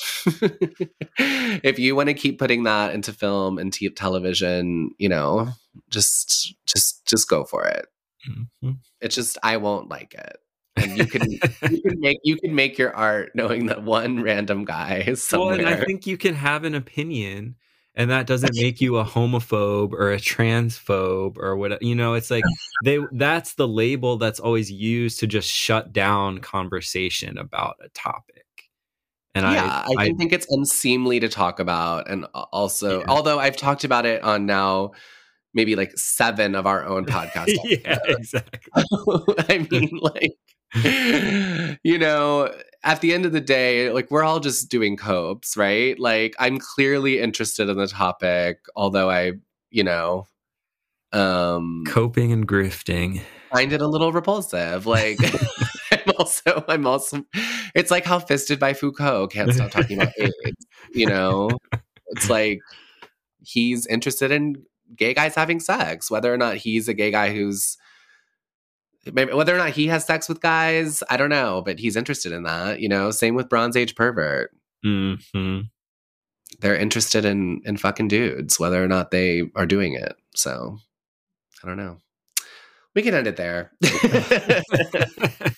[1.64, 5.48] if you want to keep putting that into film and t- television you know
[5.90, 7.86] just just just go for it
[8.28, 8.78] Mhm.
[9.00, 10.36] it's just i won't like it
[10.76, 11.22] and you can
[11.68, 15.42] you can make you can make your art knowing that one random guy is Well,
[15.42, 17.56] somewhere and I think you can have an opinion,
[17.94, 21.82] and that doesn't make you a homophobe or a transphobe or what.
[21.82, 22.44] You know, it's like
[22.84, 28.44] they that's the label that's always used to just shut down conversation about a topic.
[29.34, 33.06] And yeah, I, I, do think it's unseemly to talk about, and also, Yeah.
[33.08, 34.92] although I've talked about it on now
[35.54, 37.56] maybe like seven of our own podcasts.
[37.64, 38.60] yeah, exactly.
[39.48, 42.52] I mean, like, you know,
[42.84, 45.98] at the end of the day, like we're all just doing copes, right?
[45.98, 49.32] Like, I'm clearly interested in the topic, although I,
[49.70, 50.26] you know,
[51.12, 53.20] um, Coping and grifting.
[53.52, 54.86] find it a little repulsive.
[54.86, 55.18] Like,
[55.92, 57.22] I'm also, I'm also,
[57.74, 60.66] it's like how Fisted by Foucault can't stop talking about AIDS.
[60.94, 61.50] You know,
[62.08, 62.60] it's like
[63.42, 64.56] he's interested in
[64.96, 67.76] gay guys having sex, whether or not he's a gay guy who's
[69.12, 72.32] maybe whether or not he has sex with guys, I don't know, but he's interested
[72.32, 72.80] in that.
[72.80, 74.50] You know, same with Bronze Age pervert.
[74.84, 75.14] hmm
[76.60, 80.14] They're interested in in fucking dudes, whether or not they are doing it.
[80.34, 80.78] So,
[81.62, 81.98] I don't know.
[82.94, 83.72] We can end it there.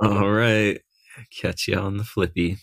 [0.00, 0.80] All right.
[1.40, 2.58] Catch you on the flippy.